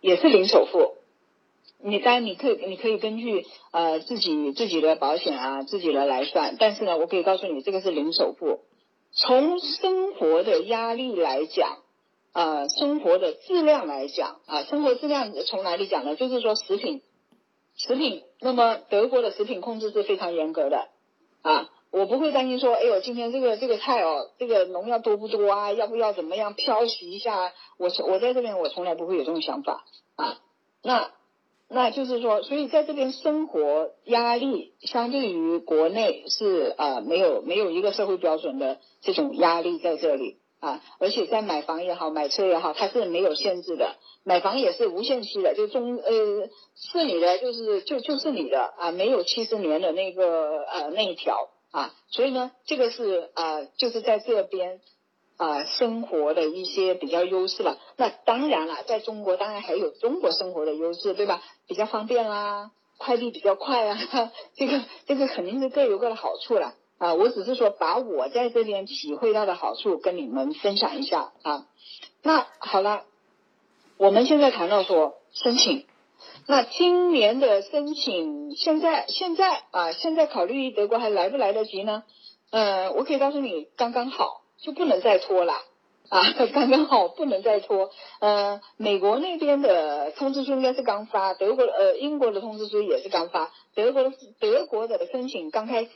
[0.00, 0.94] 也是零首付。
[1.82, 6.54] 你当然你可以，你可以根据呃自己自己的保险啊，自己的来算。
[6.60, 8.60] 但是呢，我可以告诉你，这个是零首付。
[9.10, 11.78] 从生活的压力来讲，
[12.38, 16.14] 啊，生活的质量来讲啊，生活质量从哪里讲呢？
[16.14, 17.02] 就是说食品，
[17.76, 18.22] 食品。
[18.40, 20.86] 那么德国的食品控制是非常严格的
[21.42, 21.68] 啊。
[21.90, 25.72] 我不会担心说，哎呦，今天这个这个菜哦，这个农药多不多啊？
[25.72, 27.52] 要不要怎么样漂洗一下？
[27.76, 29.84] 我我在这边我从来不会有这种想法
[30.14, 30.38] 啊。
[30.84, 31.10] 那
[31.68, 43.96] 那就是说，所以在这边生活压力相对于国内是啊没有没有一个社会标准的这种压力在这里啊，而且在买房也好，买车也好，它是没有限制的。
[44.24, 51.48] 买房也是无限期的，就中呃是你的就是就就是你的啊，没有七十年的那个呃那一条。
[51.70, 54.80] 啊，所以呢，这个是啊，就是在这边
[55.36, 57.78] 啊生活的一些比较优势了。
[57.98, 61.42] 那当然了，在中国当然还有中国生活的优势，对吧？
[61.66, 63.98] 比较方便啦，快递比较快啊，
[64.56, 67.14] 这个这个肯定是各有各的好处了啊。
[67.14, 71.66] 我只是说把我在这边体会到的好处跟你们分享一下啊。
[72.22, 73.04] 那好了，
[73.96, 75.86] 我们现在谈到说申请。
[76.46, 82.02] 那今年的申请，现在现在啊，现在考虑德国还来不来得及呢？
[82.50, 85.52] 呃，我可以告诉你，刚刚好，就不能再拖了
[86.08, 86.22] 啊，
[86.54, 87.90] 刚刚好不能再拖。
[88.20, 95.90] 呃，美国那边的通知书应该是刚发，德国呃英国的通知书也是刚发，德国的德国的申请刚开始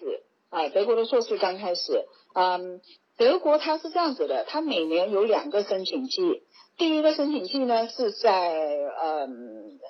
[0.52, 2.04] 啊，德国的硕士刚开始。
[2.34, 2.80] 嗯，
[3.16, 6.44] 德国它是这样子的，它每年有两个申请季，
[6.78, 8.54] 第一个申请季呢是在
[9.02, 9.80] 嗯。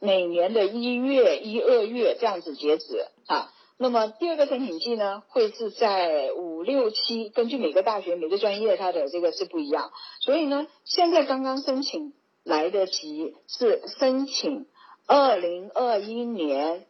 [0.00, 9.90] 每年的一月、一二月这样子截止啊，那么第二个申请季呢，会是在五六七，根据每个大学、每个专业它的这个是不一样，
[10.20, 12.12] 所以呢，现在刚刚申请
[12.44, 14.66] 来得及是申请
[15.08, 16.86] 二零二一年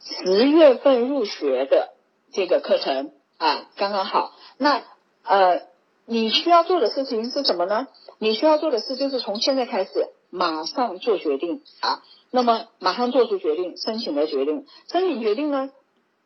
[0.00, 1.93] 十月份入学的
[2.34, 4.32] 这个课程啊，刚刚好。
[4.58, 4.82] 那
[5.22, 5.62] 呃，
[6.04, 7.88] 你需要做的事情是什么呢？
[8.18, 12.02] 你需要做的事就是从现在开始马上做决定啊。
[12.30, 15.70] 那么马上做出决定，申请的决定，申请决定呢？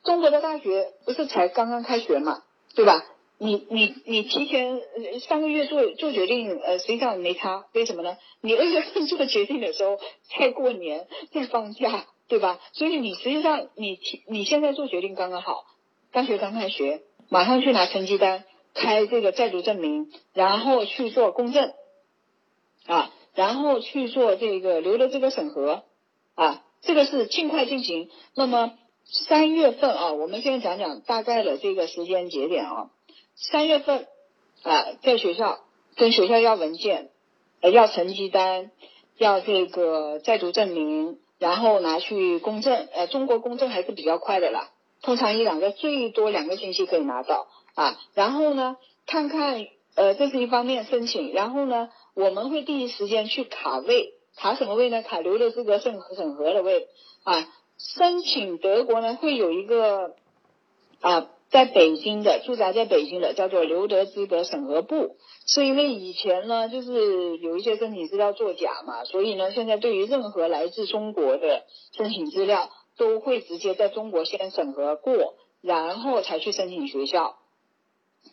[0.02, 2.42] 中国的大学不是才刚刚开学嘛，
[2.74, 3.04] 对吧？
[3.36, 4.80] 你你你提前
[5.28, 8.16] 三个月做做决定，呃，实际上没差，为什么呢？
[8.40, 9.98] 你二月份做决定的时候，
[10.36, 12.59] 在过年，在放假，对吧？
[12.72, 15.64] 所以你实际上你提你现在做决定刚刚好，
[16.12, 18.44] 大学刚开学，马上去拿成绩单，
[18.74, 21.72] 开这个在读证明，然后去做公证，
[22.86, 25.84] 啊，然后去做这个留的这个审核。
[26.34, 28.11] 啊，这个是尽快进行。
[28.36, 32.90] 那么三月份啊，我们先讲讲大概的这个时间节点啊。
[33.34, 34.06] 三月份
[34.62, 35.59] 啊，在学校
[35.96, 37.11] 跟学校要文件，
[37.61, 38.70] 呃，要成绩单，
[39.16, 42.86] 要这个在读证明，然后拿去公证。
[42.94, 44.70] 呃，中国公证还是比较快的啦，
[45.03, 47.99] 通常一两个，最多两个星期可以拿到啊。
[48.14, 48.76] 然后呢，
[49.07, 54.14] 看看呃，这是一方面申请，然后呢，我们会第一时间去卡位。
[54.36, 55.03] 卡什么位呢？
[55.03, 56.86] 卡留的资格审审核的位
[57.24, 57.49] 啊。
[57.78, 60.14] 申请德国呢，会有一个
[61.01, 65.16] 啊，在北京的驻扎在北京的叫做留德资格审核部。
[65.46, 71.64] 是因为以前呢，就是有一些申请资料作假嘛，所以呢，现在对于任何来自中国的
[71.96, 77.38] 申请资料，都会直接在中国先审核过，然后才去申请学校。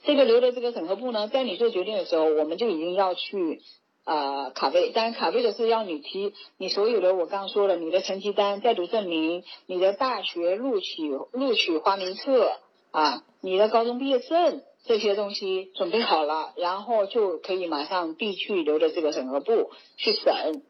[0.03, 3.61] 这个留的这个审核部呢，在你做决定的时候，我们就已经要去。
[4.07, 12.51] 呃，卡位，当然卡位的是要你提你所有的，我刚刚说了，你的成绩单、在读证明、你的大学录取录取花名册
[12.91, 20.61] 啊，你的高中毕业证这些东西准备好了，然后就可以马上递去留的这个审核部去审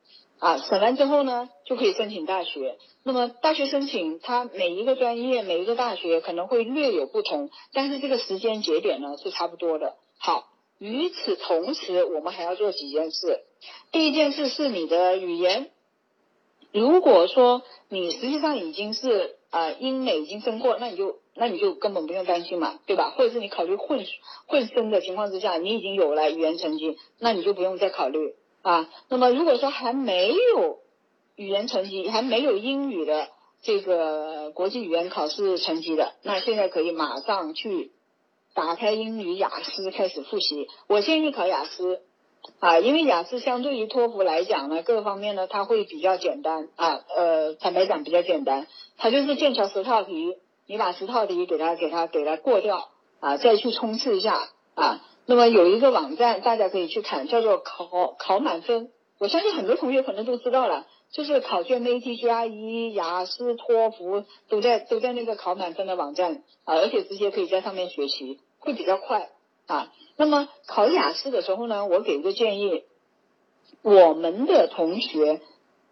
[0.46, 2.78] 啊，审完之后呢，就可以申请大学。
[3.04, 9.96] 那么大学申请，它每一个专业、每一个大学可能会略有不同，但是这个时间节点呢是差不多的。
[10.20, 10.50] 好。
[10.78, 13.40] 与此同时，我们还要做几件事。
[13.94, 15.72] 第一件事是你的语言。
[16.74, 23.12] 如果说你实际上已经是啊英美已经升过，那你就那你就根本不用担心嘛，对吧？
[23.12, 24.06] 或者是你考虑混
[24.48, 28.36] 混升的情况之下，你已经有了语言成绩，那你就不用再考虑
[28.66, 28.90] 啊。
[29.10, 30.80] 那么如果说还没有
[31.36, 33.30] 语言成绩，还没有英语的
[33.62, 37.92] 这个国际语言考试成绩的，那现在可以马上去。
[38.56, 42.00] 打开英语雅思开始复习，我建议考雅思
[42.62, 48.66] 啊，因为雅思相对于托福来讲呢，各方面呢它会比较简单啊，呃，坦白讲比较简单，
[48.98, 50.38] 它就是剑桥十套题，
[50.68, 55.02] 你把十套题给它给它给它过掉啊，再去冲刺一下啊。
[55.26, 68.40] 那么有一个网站大家可以去看，叫做考考满分，我相信很多同学可能都知道了，就是考卷 ATGRE、雅思、托福都在都在那个考满分的网站啊，而且直接可以在上面学习。
[68.66, 69.30] 会比较快
[69.68, 69.94] 啊。
[70.18, 72.84] 那么考雅思的时候呢，我给一个建议，
[73.84, 75.40] 我们的同学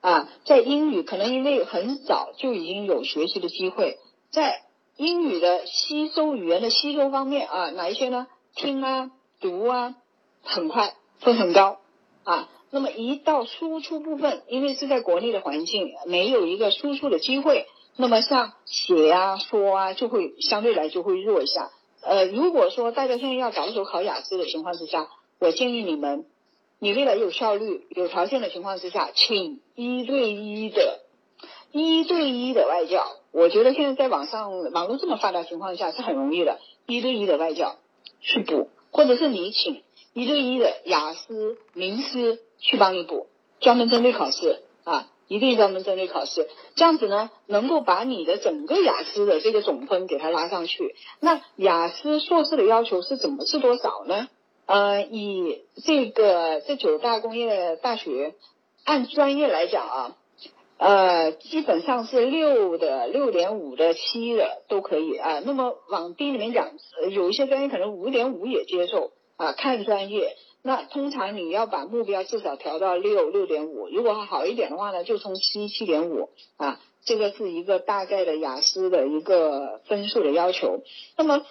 [0.02, 4.00] 啊，在英语可能因为很早就已经有学习的机会，
[4.32, 4.64] 在
[4.98, 8.26] 英语的吸收语言的吸收方面啊，哪一些呢？
[8.56, 9.12] 听啊，
[9.44, 9.96] 读啊，
[10.42, 11.78] 很快，分很高
[12.24, 12.50] 啊。
[12.72, 17.68] 那么一到输出部分，因为是在国内的环境，没有一个输出的机会，
[17.98, 21.70] 那么像写啊、说啊，就会相对来就会弱一下。
[22.02, 26.26] 呃，如果说大家现在要着手考雅思的情况之下，我建议你们，
[26.80, 31.02] 你为了有效率、有条件的情况之下，请一对一的。
[31.76, 37.78] 一对一的外教，我觉得现在在网上网络这么发达情况下是很容易的，一对一的外教
[38.22, 39.84] 去补，或者是你请
[40.14, 43.28] 一对一的雅思名师去帮你补，
[43.60, 50.96] 专门针对考试啊，一定专门针对考试，这样子呢，能够把你的整个雅思的这个总分给它拉上去。
[51.20, 54.30] 那雅思硕士的要求是怎么是多少呢？
[54.68, 58.36] 呃，以这个这九大工业大学
[58.86, 60.16] 按专业来讲啊。
[60.78, 65.42] 呃，基本上是六的、六点五的、七的都可以啊。
[65.46, 66.72] 那么往低里面讲，
[67.12, 70.36] 有一些专业可能五点五也接受啊，看专业。
[70.62, 76.80] 那通常你要把目标至少调到六、六点五，如果好一点的话呢，就从七、七点五啊。
[77.06, 80.84] 这个是一个大概的雅思的一个分数的要求。
[81.18, 81.46] 那么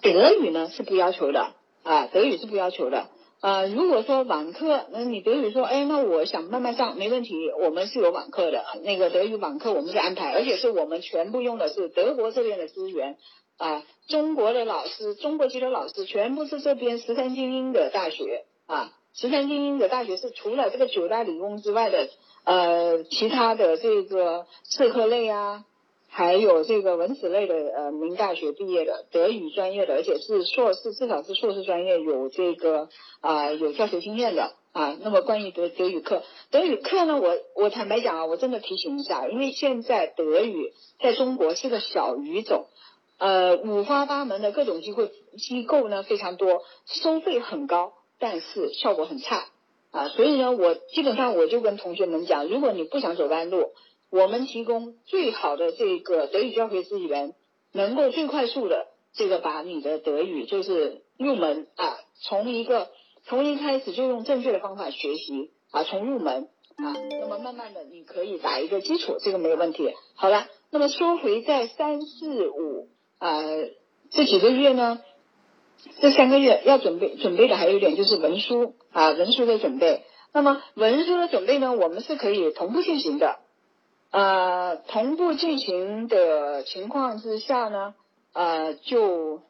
[0.00, 3.08] 德语呢是不要求的啊，德语是不要求的。
[3.44, 13.18] 呃，如果说网课，那你德语说，哎，那我想慢慢上，没问题，我们是有网课的，那个德语网课我们是安排，而且是我们全部用的是德国这边的资源，
[13.58, 22.08] 啊，中国的老师，中国籍的老师全部是这边十三精英的大学，啊，十三精英的大学是除了这个九大理工之外的，
[22.44, 25.66] 呃，其他的这个社科类啊。
[26.16, 32.88] 还有这个文史类的呃，名大学毕业的德语专业的，而且是硕士，至少是硕士专业有这个
[33.20, 34.96] 啊有教学经验的啊。
[35.02, 42.66] 那么关于德德语课，德语课呢，我我坦白讲啊，我真的提醒一下，因为现在德语在中国是个小语种，
[43.18, 49.46] 呃，五花八门的各种机会机构呢非常多，收费很高，但是效果很差
[49.90, 50.10] 啊。
[50.10, 53.72] 所以呢，我基本上我就跟同学们讲，如果你不想走弯路。
[54.14, 57.34] 我们提供最好的这个德语教学资源，
[57.72, 62.90] 能够最快速的这个把你的德语就是入门啊，从一个
[63.24, 66.44] 从一开始就用正确的方法学习啊，从入门
[66.76, 69.92] 啊，那么慢慢的你可以打一个基础，这个没有问题。
[70.14, 73.42] 好了，那么说回在三四五啊
[74.10, 75.00] 这几个月呢，
[76.00, 80.04] 这三个月要准备准备的还有一点就是文书啊文书的准备。
[80.32, 83.40] 那么文书的准备呢，我们是可以同步进行的。
[84.14, 87.96] 呃，同步进行的情况之下呢，
[88.32, 89.42] 呃，就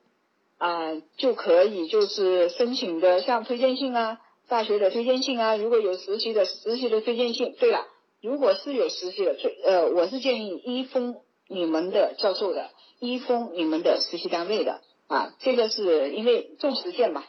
[0.57, 7.55] 啊就可以就是申请的像推荐信啊，大学的推荐信啊，如果有实习的实习的推荐信。
[7.61, 7.87] 对了，
[8.23, 17.23] 如果是有实习的推呃，我是建议一封你们的教授的，一封你们的实习单位的啊，这个是因为重实践嘛，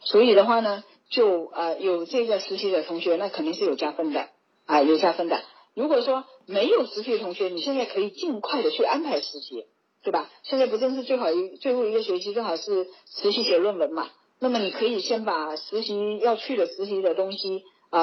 [0.00, 4.28] 所以的话呢，就呃有这个实习的同学，那肯定是有加分的
[4.64, 5.42] 啊，有加分的。
[5.78, 9.64] 如果说没有实习的同学，你现在可以尽快的去安排实习，
[10.02, 10.28] 对吧？
[10.42, 14.08] 现在不正是最好一最后一个学期，正好是实习写论文嘛。
[14.40, 18.00] 那么你可以先把实习要去的实习的东西，呃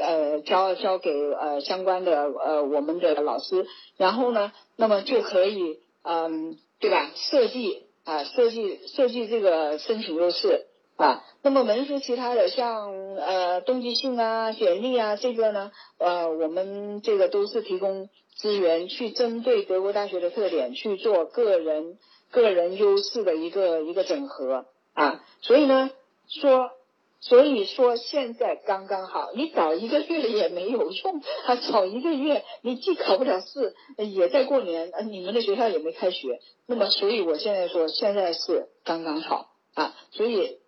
[0.00, 3.66] 呃交交给呃相关的呃我们的老师，
[3.98, 7.10] 然后呢，那么就可以嗯，对吧？
[7.14, 10.67] 设计啊设计设计这个申请优势。
[10.98, 21.98] 啊，那么文书其他的像呃动机信啊、简历啊，这个呢，呃，我们这个都是提供资源去针对德国大学的特点去做个人
[22.32, 25.88] 个人优势的一个一个整合啊，所以呢，
[26.26, 26.72] 说
[27.20, 40.58] 所以说现在刚刚好，你早一个月也没有用啊，早一个月你既考不了试，也在过年，你们的学校也没开学，那么所以我现在说现在是刚刚好啊，所以。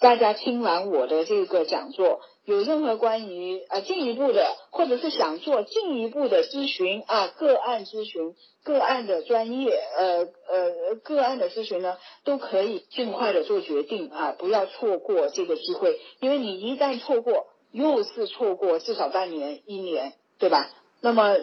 [0.00, 20.70] 大家听完我的这个讲座，有任何关于啊进一步的，或者是想做进一步的咨询啊个案咨询个案的专业呃呃个案的咨询呢，都可以尽快的做决定啊，不要错过这个机会，因为你一旦错过，又是错过至少半年一年，对吧？
[21.00, 21.36] 那么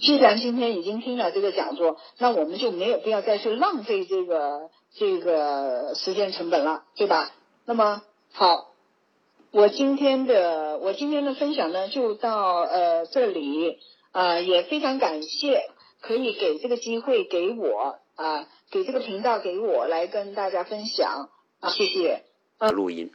[0.00, 7.30] 既然今天已经听了这个讲座，那我们就没有必要再去浪费这个这个时间成本了，对吧？
[7.64, 8.02] 那么
[8.32, 8.72] 好，
[9.52, 13.78] 我今天的我今天的分享呢就到呃这里
[14.12, 21.30] 啊，也非常感谢可以给这个机会给我啊，给这个频道给我来跟大家分享
[21.60, 22.24] 啊，谢谢。
[22.72, 23.10] 录音。